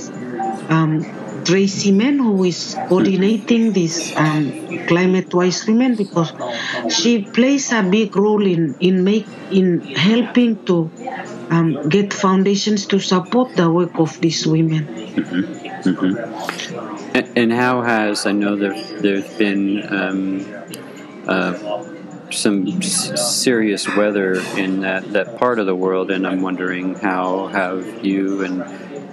um, 0.69 1.03
Tracy 1.43 1.91
Mann, 1.91 2.19
who 2.19 2.43
is 2.43 2.75
coordinating 2.87 3.73
this 3.73 4.15
um, 4.15 4.85
climate 4.87 5.33
wise 5.33 5.65
women, 5.67 5.95
because 5.95 6.33
she 6.89 7.23
plays 7.23 7.71
a 7.71 7.83
big 7.83 8.15
role 8.15 8.45
in 8.45 8.75
in 8.79 9.03
make 9.03 9.27
in 9.51 9.81
helping 9.81 10.63
to 10.65 10.89
um, 11.49 11.89
get 11.89 12.13
foundations 12.13 12.85
to 12.87 12.99
support 12.99 13.55
the 13.55 13.69
work 13.69 13.99
of 13.99 14.19
these 14.21 14.47
women. 14.47 14.85
Mm-hmm. 14.87 15.61
Mm-hmm. 15.89 17.17
And, 17.17 17.37
and, 17.37 17.51
how 17.51 17.81
has 17.81 18.25
I 18.25 18.31
know 18.31 18.55
there 18.55 18.77
there's 19.01 19.27
been 19.37 19.83
um, 19.91 20.45
uh, 21.27 21.83
some 22.31 22.81
serious 22.81 23.87
weather 23.95 24.35
in 24.57 24.81
that, 24.81 25.11
that 25.13 25.37
part 25.37 25.59
of 25.59 25.65
the 25.65 25.75
world, 25.75 26.11
and 26.11 26.25
I'm 26.25 26.41
wondering 26.41 26.95
how 26.95 27.47
have 27.47 28.05
you 28.05 28.43
and 28.43 28.63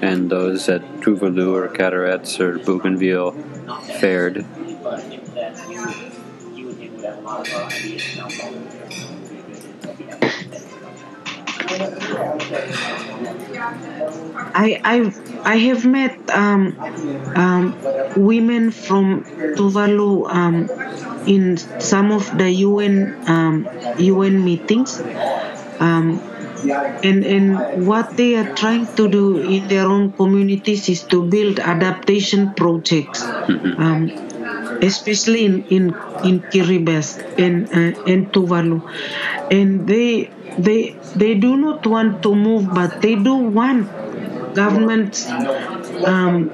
and 0.01 0.31
those 0.31 0.69
at 0.69 0.83
Tuvalu 1.01 1.53
or 1.53 1.69
Carteret 1.69 2.41
or 2.41 2.59
Bougainville 2.59 3.33
fared? 4.01 4.45
I 14.55 14.81
I 14.85 15.13
I 15.45 15.57
have 15.57 15.85
met 15.85 16.19
um, 16.31 16.79
um, 17.35 17.75
women 18.17 18.71
from 18.71 19.25
Tuvalu 19.57 20.29
um, 20.29 20.69
in 21.27 21.57
some 21.57 22.13
of 22.13 22.37
the 22.37 22.51
UN 22.51 23.15
UN 23.99 24.37
um, 24.37 24.45
meetings. 24.45 25.03
And 26.65 27.25
and 27.25 27.87
what 27.87 28.17
they 28.17 28.35
are 28.37 28.55
trying 28.55 28.87
to 28.97 29.09
do 29.09 29.39
in 29.39 29.69
their 29.69 29.87
own 29.87 30.13
communities 30.13 30.89
is 30.89 31.03
to 31.05 31.23
build 31.23 31.61
adaptation 31.61 32.55
projects 32.55 33.23
mm-hmm. 33.23 33.83
um, 33.83 34.11
especially 34.83 35.45
in 35.45 35.65
in 35.67 35.85
in 36.25 36.41
Kiribati 36.41 37.39
and 37.39 37.69
uh, 37.69 38.11
and 38.11 38.33
Tuvalu 38.33 38.83
and 39.51 39.87
they 39.87 40.31
they 40.59 40.97
they 41.15 41.35
do 41.35 41.57
not 41.57 41.87
want 41.87 42.23
to 42.23 42.35
move 42.35 42.75
but 42.75 43.01
they 43.03 43.15
do 43.15 43.35
want 43.35 43.89
government 44.55 45.27
um, 46.05 46.51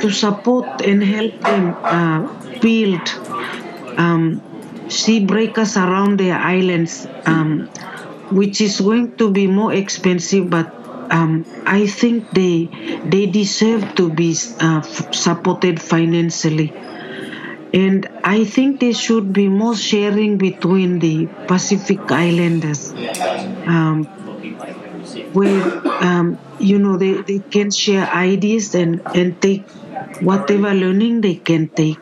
to 0.00 0.10
support 0.10 0.80
and 0.82 1.02
help 1.02 1.38
them 1.40 1.74
uh, 1.82 2.20
build 2.60 3.06
um, 3.98 4.42
sea 4.88 5.24
breakers 5.24 5.76
around 5.76 6.18
their 6.18 6.36
islands 6.36 7.06
um, 7.26 7.68
which 8.30 8.60
is 8.60 8.80
going 8.80 9.16
to 9.16 9.30
be 9.30 9.46
more 9.46 9.72
expensive, 9.72 10.50
but 10.50 10.74
um, 11.10 11.44
I 11.66 11.86
think 11.86 12.30
they 12.30 12.68
they 13.04 13.26
deserve 13.26 13.94
to 13.96 14.10
be 14.10 14.36
uh, 14.60 14.82
supported 14.82 15.80
financially. 15.80 16.72
And 17.72 18.08
I 18.24 18.44
think 18.44 18.80
there 18.80 18.94
should 18.94 19.32
be 19.32 19.48
more 19.48 19.76
sharing 19.76 20.38
between 20.38 21.00
the 21.00 21.26
Pacific 21.46 22.10
Islanders, 22.10 22.92
um, 23.66 24.04
where 25.32 25.86
um, 26.02 26.38
you 26.58 26.78
know 26.78 26.96
they, 26.96 27.20
they 27.20 27.40
can 27.40 27.70
share 27.70 28.08
ideas 28.08 28.74
and, 28.74 29.02
and 29.14 29.40
take 29.42 29.68
whatever 30.20 30.72
learning 30.72 31.20
they 31.20 31.34
can 31.34 31.68
take. 31.68 31.98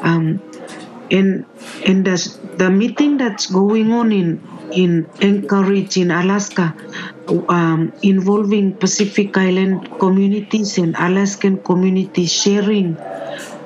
Um, 0.00 0.42
and 1.10 1.46
and 1.86 2.04
the, 2.04 2.38
the 2.56 2.70
meeting 2.70 3.16
that's 3.16 3.46
going 3.46 3.92
on 3.92 4.12
in 4.12 4.38
in 4.72 5.08
Anchorage 5.20 5.96
in 5.96 6.10
Alaska, 6.10 6.74
um, 7.48 7.92
involving 8.02 8.74
Pacific 8.74 9.36
Island 9.36 9.98
communities 9.98 10.78
and 10.78 10.94
Alaskan 10.98 11.58
communities 11.58 12.32
sharing 12.32 12.96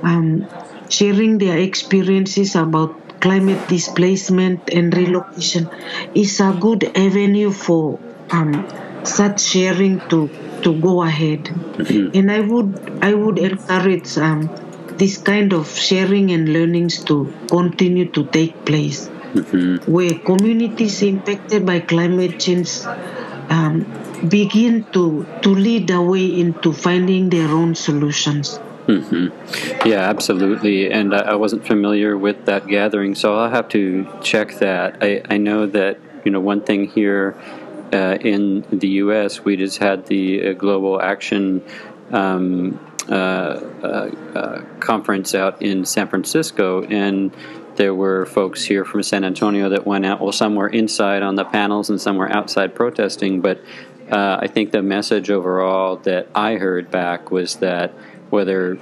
um, 0.02 0.46
sharing 0.88 1.38
their 1.38 1.58
experiences 1.58 2.54
about 2.54 3.20
climate 3.20 3.68
displacement 3.68 4.68
and 4.70 4.94
relocation 4.94 5.68
is 6.14 6.40
a 6.40 6.56
good 6.60 6.84
avenue 6.96 7.50
for 7.50 7.98
um, 8.30 8.66
such 9.04 9.40
sharing 9.40 10.00
to 10.08 10.28
to 10.62 10.78
go 10.80 11.02
ahead. 11.02 11.44
Mm-hmm. 11.44 12.16
And 12.16 12.30
I 12.30 12.40
would 12.40 12.98
I 13.02 13.14
would 13.14 13.38
encourage 13.38 14.16
um, 14.18 14.50
this 14.98 15.18
kind 15.18 15.52
of 15.52 15.68
sharing 15.68 16.30
and 16.30 16.52
learnings 16.52 17.02
to 17.04 17.32
continue 17.48 18.10
to 18.12 18.24
take 18.26 18.64
place 18.64 19.10
mm-hmm. 19.34 19.90
where 19.90 20.18
communities 20.20 21.02
impacted 21.02 21.66
by 21.66 21.80
climate 21.80 22.38
change 22.38 22.84
um, 23.50 23.84
begin 24.28 24.84
to, 24.92 25.26
to 25.42 25.50
lead 25.50 25.88
the 25.88 26.00
way 26.00 26.40
into 26.40 26.72
finding 26.72 27.28
their 27.30 27.48
own 27.48 27.74
solutions. 27.74 28.58
Mm-hmm. 28.86 29.88
Yeah, 29.88 30.00
absolutely. 30.00 30.90
And 30.90 31.14
I, 31.14 31.32
I, 31.32 31.34
wasn't 31.36 31.66
familiar 31.66 32.18
with 32.18 32.44
that 32.44 32.66
gathering, 32.66 33.14
so 33.14 33.34
I'll 33.34 33.50
have 33.50 33.68
to 33.70 34.06
check 34.22 34.58
that. 34.58 34.98
I, 35.02 35.22
I 35.28 35.38
know 35.38 35.66
that 35.66 35.98
you 36.24 36.30
know 36.30 36.40
one 36.40 36.60
thing 36.60 36.88
here 36.88 37.34
uh, 37.94 38.18
in 38.20 38.62
the 38.70 38.88
U.S. 39.04 39.42
we 39.42 39.56
just 39.56 39.78
had 39.78 40.06
the 40.06 40.48
uh, 40.48 40.52
Global 40.52 41.00
Action 41.00 41.64
um, 42.10 42.78
uh, 43.08 43.14
uh, 43.14 44.10
uh 44.34 44.64
conference 44.80 45.34
out 45.34 45.62
in 45.62 45.86
San 45.86 46.08
Francisco, 46.08 46.82
and 46.84 47.34
there 47.76 47.94
were 47.94 48.26
folks 48.26 48.64
here 48.64 48.84
from 48.84 49.02
San 49.02 49.24
Antonio 49.24 49.68
that 49.70 49.86
went 49.86 50.06
out. 50.06 50.20
Well, 50.20 50.32
some 50.32 50.54
were 50.54 50.68
inside 50.68 51.22
on 51.22 51.34
the 51.34 51.44
panels 51.44 51.90
and 51.90 52.00
some 52.00 52.16
were 52.16 52.30
outside 52.30 52.74
protesting. 52.74 53.40
But 53.40 53.60
uh, 54.10 54.38
I 54.40 54.46
think 54.46 54.70
the 54.70 54.82
message 54.82 55.30
overall 55.30 55.96
that 55.98 56.28
I 56.34 56.54
heard 56.54 56.90
back 56.90 57.30
was 57.30 57.56
that 57.56 57.92
whether 58.30 58.78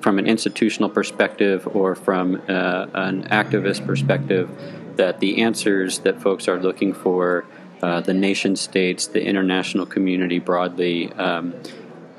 from 0.00 0.18
an 0.18 0.26
institutional 0.26 0.88
perspective 0.88 1.66
or 1.74 1.94
from 1.94 2.36
uh, 2.48 2.86
an 2.94 3.24
activist 3.28 3.86
perspective, 3.86 4.48
that 4.96 5.20
the 5.20 5.42
answers 5.42 6.00
that 6.00 6.20
folks 6.20 6.48
are 6.48 6.60
looking 6.60 6.92
for, 6.92 7.44
uh, 7.82 8.00
the 8.00 8.14
nation 8.14 8.56
states, 8.56 9.06
the 9.06 9.24
international 9.24 9.86
community 9.86 10.38
broadly, 10.38 11.12
um, 11.14 11.54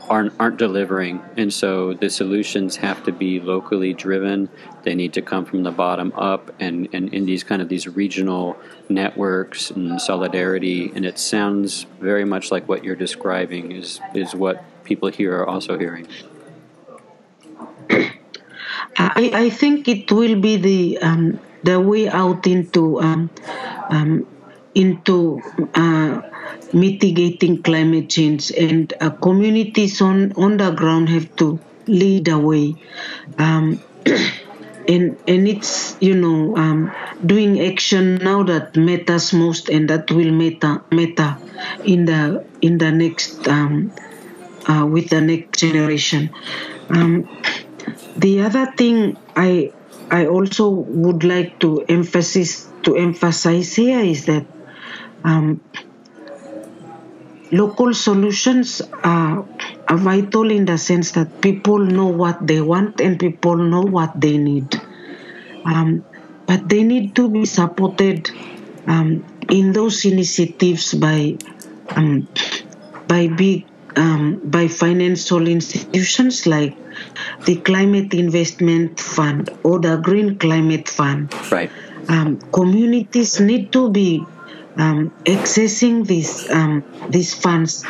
aren't, 0.09 0.33
aren't 0.39 0.57
delivering. 0.57 1.21
And 1.37 1.53
so 1.53 1.93
the 1.93 2.09
solutions 2.09 2.75
have 2.77 3.03
to 3.05 3.11
be 3.11 3.39
locally 3.39 3.93
driven. 3.93 4.49
They 4.83 4.95
need 4.95 5.13
to 5.13 5.21
come 5.21 5.45
from 5.45 5.63
the 5.63 5.71
bottom 5.71 6.11
up 6.15 6.51
and, 6.59 6.89
and 6.93 7.13
in 7.13 7.25
these 7.25 7.43
kind 7.43 7.61
of 7.61 7.69
these 7.69 7.87
regional 7.87 8.57
networks 8.89 9.71
and 9.71 10.01
solidarity. 10.01 10.91
And 10.95 11.05
it 11.05 11.19
sounds 11.19 11.85
very 11.99 12.25
much 12.25 12.51
like 12.51 12.67
what 12.67 12.83
you're 12.83 12.95
describing 12.95 13.71
is, 13.71 14.01
is 14.13 14.33
what 14.33 14.63
people 14.83 15.09
here 15.09 15.37
are 15.37 15.47
also 15.47 15.77
hearing. 15.77 16.07
I, 18.97 19.31
I 19.33 19.49
think 19.49 19.87
it 19.87 20.11
will 20.11 20.39
be 20.41 20.57
the 20.57 20.97
um, 20.99 21.39
the 21.63 21.79
way 21.79 22.09
out 22.09 22.47
into 22.47 22.99
um, 23.01 23.29
um, 23.89 24.27
into 24.75 25.41
uh, 25.73 26.21
mitigating 26.73 27.63
climate 27.63 28.09
change, 28.09 28.51
and 28.51 28.93
uh, 29.01 29.09
communities 29.09 30.01
on, 30.01 30.33
on 30.33 30.57
the 30.57 30.71
ground 30.71 31.09
have 31.09 31.35
to 31.37 31.59
lead 31.87 32.25
the 32.25 32.37
way. 32.37 32.75
Um, 33.37 33.81
and 34.87 35.17
and 35.27 35.47
it's 35.47 35.95
you 36.01 36.15
know 36.15 36.55
um, 36.57 36.91
doing 37.25 37.61
action 37.61 38.15
now 38.15 38.43
that 38.43 38.75
matters 38.75 39.33
most, 39.33 39.69
and 39.69 39.89
that 39.89 40.09
will 40.11 40.31
matter 40.31 40.83
matter 40.91 41.37
in 41.85 42.05
the 42.05 42.45
in 42.61 42.77
the 42.77 42.91
next 42.91 43.47
um, 43.47 43.91
uh, 44.67 44.85
with 44.85 45.09
the 45.09 45.21
next 45.21 45.59
generation. 45.59 46.29
Um, 46.89 47.29
the 48.17 48.41
other 48.41 48.71
thing 48.77 49.17
I 49.35 49.71
I 50.09 50.25
also 50.25 50.69
would 50.69 51.23
like 51.23 51.59
to 51.59 51.81
emphasize 51.87 52.67
to 52.83 52.95
emphasize 52.95 53.75
here 53.75 53.99
is 53.99 54.25
that 54.25 54.45
um, 55.23 55.61
local 57.51 57.93
solutions 57.93 58.81
are, 59.03 59.45
are 59.87 59.97
vital 59.97 60.51
in 60.51 60.65
the 60.65 60.77
sense 60.77 61.11
that 61.11 61.41
people 61.41 61.79
know 61.79 62.07
what 62.07 62.45
they 62.45 62.61
want 62.61 63.01
and 63.01 63.19
people 63.19 63.57
know 63.57 63.81
what 63.81 64.19
they 64.19 64.37
need. 64.37 64.79
Um, 65.65 66.05
but 66.45 66.67
they 66.67 66.83
need 66.83 67.15
to 67.15 67.29
be 67.29 67.45
supported 67.45 68.29
um, 68.87 69.25
in 69.49 69.73
those 69.73 70.05
initiatives 70.05 70.93
by 70.93 71.37
um, 71.89 72.27
by 73.07 73.27
big 73.27 73.65
um, 73.95 74.41
by 74.43 74.67
financial 74.67 75.47
institutions 75.47 76.45
like 76.45 76.75
the 77.45 77.55
Climate 77.57 78.13
Investment 78.13 78.99
Fund 78.99 79.49
or 79.63 79.79
the 79.79 79.97
Green 79.97 80.37
Climate 80.37 80.87
Fund. 80.87 81.33
Right. 81.51 81.71
Um, 82.07 82.39
communities 82.51 83.39
need 83.39 83.71
to 83.73 83.89
be 83.89 84.25
um, 84.79 85.11
accessing 85.25 86.07
these 86.07 86.49
um, 86.49 86.83
these 87.09 87.35
funds. 87.35 87.85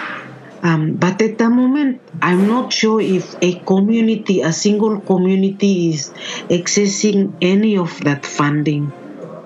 Um, 0.61 0.95
but 0.95 1.21
at 1.21 1.37
the 1.37 1.49
moment, 1.49 2.01
I'm 2.21 2.45
not 2.45 2.73
sure 2.73 2.99
if 2.99 3.33
a 3.41 3.59
community, 3.59 4.41
a 4.41 4.51
single 4.51 4.99
community, 4.99 5.91
is 5.91 6.09
accessing 6.49 7.33
any 7.41 7.77
of 7.77 7.97
that 8.03 8.25
funding. 8.25 8.91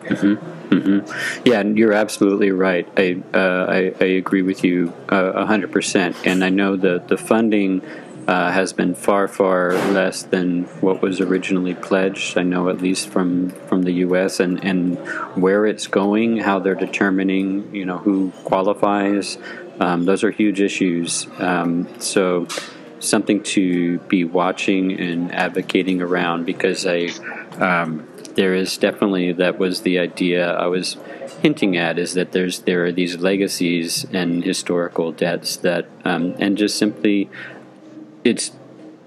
Mm-hmm. 0.09 0.53
Mm-hmm. 0.73 1.45
Yeah, 1.45 1.61
you're 1.61 1.93
absolutely 1.93 2.49
right. 2.49 2.87
I, 2.97 3.21
uh, 3.31 3.65
I, 3.69 3.93
I 4.01 4.07
agree 4.17 4.41
with 4.41 4.63
you 4.63 4.91
uh, 5.09 5.45
hundred 5.45 5.71
percent. 5.71 6.15
And 6.25 6.43
I 6.43 6.49
know 6.49 6.75
that 6.77 7.09
the 7.09 7.17
funding 7.17 7.83
uh, 8.27 8.51
has 8.51 8.73
been 8.73 8.95
far, 8.95 9.27
far 9.27 9.73
less 9.91 10.23
than 10.23 10.63
what 10.81 11.01
was 11.01 11.19
originally 11.19 11.75
pledged. 11.75 12.37
I 12.37 12.43
know 12.43 12.69
at 12.69 12.81
least 12.81 13.09
from 13.09 13.49
from 13.49 13.83
the 13.83 13.91
U.S. 14.07 14.39
and 14.39 14.63
and 14.63 14.97
where 15.35 15.65
it's 15.65 15.87
going, 15.87 16.37
how 16.37 16.59
they're 16.59 16.75
determining, 16.75 17.73
you 17.75 17.85
know, 17.85 17.97
who 17.97 18.31
qualifies. 18.43 19.37
Um, 19.79 20.05
those 20.05 20.23
are 20.23 20.31
huge 20.31 20.61
issues. 20.61 21.27
Um, 21.39 21.87
so 21.99 22.47
something 22.99 23.43
to 23.43 23.99
be 23.99 24.23
watching 24.23 24.93
and 24.99 25.33
advocating 25.33 26.01
around 26.01 26.45
because 26.45 26.85
I. 26.85 27.09
Um, 27.59 28.07
there 28.35 28.55
is 28.55 28.77
definitely 28.77 29.31
that 29.33 29.59
was 29.59 29.81
the 29.81 29.99
idea 29.99 30.53
I 30.53 30.65
was 30.65 30.97
hinting 31.43 31.77
at 31.77 31.99
is 31.99 32.13
that 32.13 32.31
there's 32.31 32.59
there 32.59 32.85
are 32.85 32.91
these 32.91 33.17
legacies 33.17 34.05
and 34.11 34.43
historical 34.43 35.11
debts 35.11 35.57
that 35.57 35.85
um, 36.05 36.35
and 36.39 36.57
just 36.57 36.77
simply 36.77 37.29
it's 38.23 38.51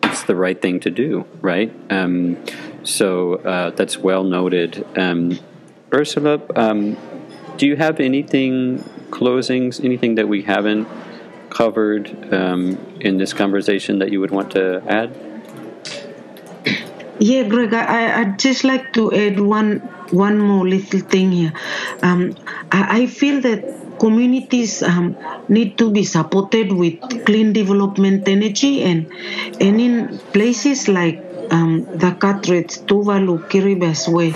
it's 0.02 0.22
the 0.24 0.36
right 0.36 0.60
thing 0.60 0.80
to 0.80 0.90
do, 0.90 1.26
right? 1.40 1.72
Um, 1.90 2.36
so 2.84 3.34
uh, 3.34 3.70
that's 3.70 3.98
well 3.98 4.24
noted. 4.24 4.86
Um, 4.96 5.38
Ursula, 5.92 6.40
um, 6.54 6.96
do 7.56 7.66
you 7.66 7.76
have 7.76 8.00
anything 8.00 8.78
closings, 9.10 9.82
anything 9.84 10.14
that 10.16 10.28
we 10.28 10.42
haven't 10.42 10.86
covered 11.50 12.32
um, 12.32 12.78
in 13.00 13.18
this 13.18 13.32
conversation 13.32 13.98
that 13.98 14.10
you 14.12 14.20
would 14.20 14.30
want 14.30 14.52
to 14.52 14.82
add? 14.86 15.14
Yeah, 17.18 17.44
Greg, 17.44 17.72
I, 17.72 18.20
I'd 18.20 18.38
just 18.38 18.62
like 18.62 18.92
to 18.92 19.12
add 19.12 19.40
one 19.40 19.80
one 20.10 20.38
more 20.38 20.68
little 20.68 21.00
thing 21.00 21.32
here. 21.32 21.52
Um, 22.02 22.36
I, 22.70 23.00
I 23.00 23.06
feel 23.06 23.40
that 23.40 23.85
communities 23.98 24.82
um, 24.82 25.16
need 25.48 25.78
to 25.78 25.90
be 25.90 26.04
supported 26.04 26.72
with 26.72 27.00
clean 27.24 27.52
development 27.52 28.28
energy 28.28 28.82
and 28.82 29.10
and 29.60 29.80
in 29.80 30.18
places 30.32 30.88
like 30.88 31.22
um, 31.50 31.84
the 31.84 32.10
Carteret, 32.18 32.86
Tuvalu, 32.86 33.38
Kiribati 33.48 34.08
way, 34.08 34.32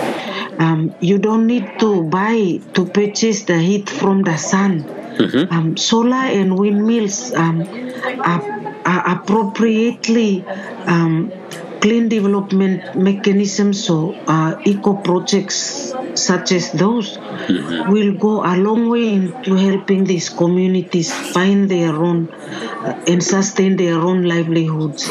um, 0.59 0.95
you 1.01 1.17
don't 1.17 1.47
need 1.47 1.67
to 1.79 2.03
buy 2.03 2.59
to 2.73 2.85
purchase 2.85 3.43
the 3.43 3.57
heat 3.57 3.89
from 3.89 4.23
the 4.23 4.37
sun. 4.37 4.83
Mm-hmm. 4.83 5.53
Um, 5.53 5.77
solar 5.77 6.15
and 6.15 6.57
windmills 6.57 7.33
um, 7.33 7.67
are, 8.23 8.41
are 8.85 9.17
appropriately 9.17 10.43
um, 10.85 11.31
clean 11.81 12.07
development 12.09 12.95
mechanisms 12.95 13.89
or 13.89 14.15
uh, 14.27 14.61
eco 14.65 14.93
projects 14.93 15.93
such 16.13 16.51
as 16.51 16.71
those 16.73 17.17
mm-hmm. 17.17 17.91
will 17.91 18.13
go 18.13 18.43
a 18.43 18.55
long 18.57 18.89
way 18.89 19.13
into 19.13 19.55
helping 19.55 20.03
these 20.03 20.29
communities 20.29 21.11
find 21.33 21.69
their 21.69 21.95
own 21.95 22.29
uh, 22.29 23.03
and 23.07 23.23
sustain 23.23 23.75
their 23.77 23.95
own 23.95 24.23
livelihoods. 24.23 25.09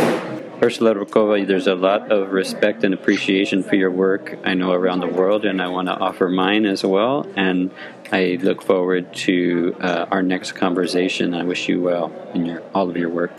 Ursula 0.62 0.94
Rakova, 0.94 1.46
there's 1.46 1.66
a 1.66 1.74
lot 1.74 2.12
of 2.12 2.32
respect 2.32 2.84
and 2.84 2.92
appreciation 2.92 3.62
for 3.62 3.76
your 3.76 3.90
work 3.90 4.38
I 4.44 4.52
know 4.52 4.72
around 4.72 5.00
the 5.00 5.08
world, 5.08 5.46
and 5.46 5.62
I 5.62 5.68
want 5.68 5.88
to 5.88 5.94
offer 5.94 6.28
mine 6.28 6.66
as 6.66 6.84
well. 6.84 7.26
And 7.34 7.70
I 8.12 8.38
look 8.42 8.60
forward 8.60 9.14
to 9.26 9.74
uh, 9.80 10.06
our 10.10 10.22
next 10.22 10.52
conversation. 10.52 11.32
I 11.32 11.44
wish 11.44 11.66
you 11.66 11.80
well 11.80 12.12
in 12.34 12.44
your 12.44 12.62
all 12.74 12.90
of 12.90 12.96
your 12.98 13.08
work. 13.08 13.32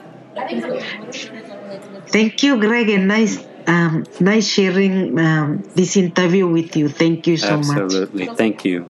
Thank 2.11 2.43
you, 2.43 2.59
Greg, 2.59 2.89
and 2.89 3.07
nice 3.07 3.43
um, 3.67 4.05
nice 4.19 4.47
sharing 4.47 5.17
um, 5.19 5.63
this 5.75 5.95
interview 5.95 6.47
with 6.47 6.75
you. 6.75 6.89
Thank 6.89 7.27
you 7.27 7.37
so 7.37 7.57
Absolutely. 7.57 7.83
much. 7.83 7.93
Absolutely. 7.93 8.35
Thank 8.35 8.65
you. 8.65 8.87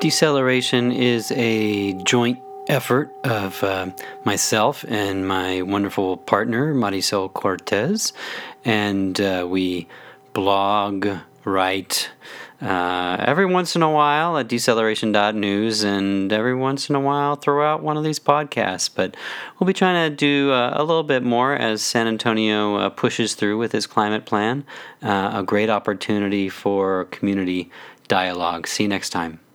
Deceleration 0.00 0.92
is 0.92 1.32
a 1.32 1.92
joint 2.04 2.38
effort 2.68 3.10
of 3.24 3.62
uh, 3.62 3.90
myself 4.24 4.84
and 4.88 5.26
my 5.26 5.62
wonderful 5.62 6.16
partner, 6.16 6.74
Marisol 6.74 7.32
Cortez. 7.32 8.12
And 8.64 9.20
uh, 9.20 9.46
we 9.48 9.86
blog, 10.32 11.06
write, 11.44 12.10
uh, 12.60 13.16
every 13.20 13.46
once 13.46 13.76
in 13.76 13.82
a 13.82 13.90
while 13.90 14.38
at 14.38 14.48
deceleration.news 14.48 15.82
and 15.82 16.32
every 16.32 16.54
once 16.54 16.88
in 16.88 16.96
a 16.96 17.00
while 17.00 17.36
throw 17.36 17.66
out 17.66 17.82
one 17.82 17.96
of 17.96 18.04
these 18.04 18.18
podcasts. 18.18 18.90
But 18.92 19.16
we'll 19.58 19.66
be 19.66 19.74
trying 19.74 20.10
to 20.10 20.16
do 20.16 20.52
uh, 20.52 20.72
a 20.74 20.82
little 20.82 21.02
bit 21.02 21.22
more 21.22 21.54
as 21.54 21.82
San 21.82 22.06
Antonio 22.06 22.76
uh, 22.76 22.88
pushes 22.88 23.34
through 23.34 23.58
with 23.58 23.72
his 23.72 23.86
climate 23.86 24.24
plan. 24.24 24.64
Uh, 25.02 25.32
a 25.34 25.42
great 25.42 25.68
opportunity 25.68 26.48
for 26.48 27.04
community 27.06 27.70
dialogue. 28.08 28.66
See 28.66 28.84
you 28.84 28.88
next 28.88 29.10
time. 29.10 29.45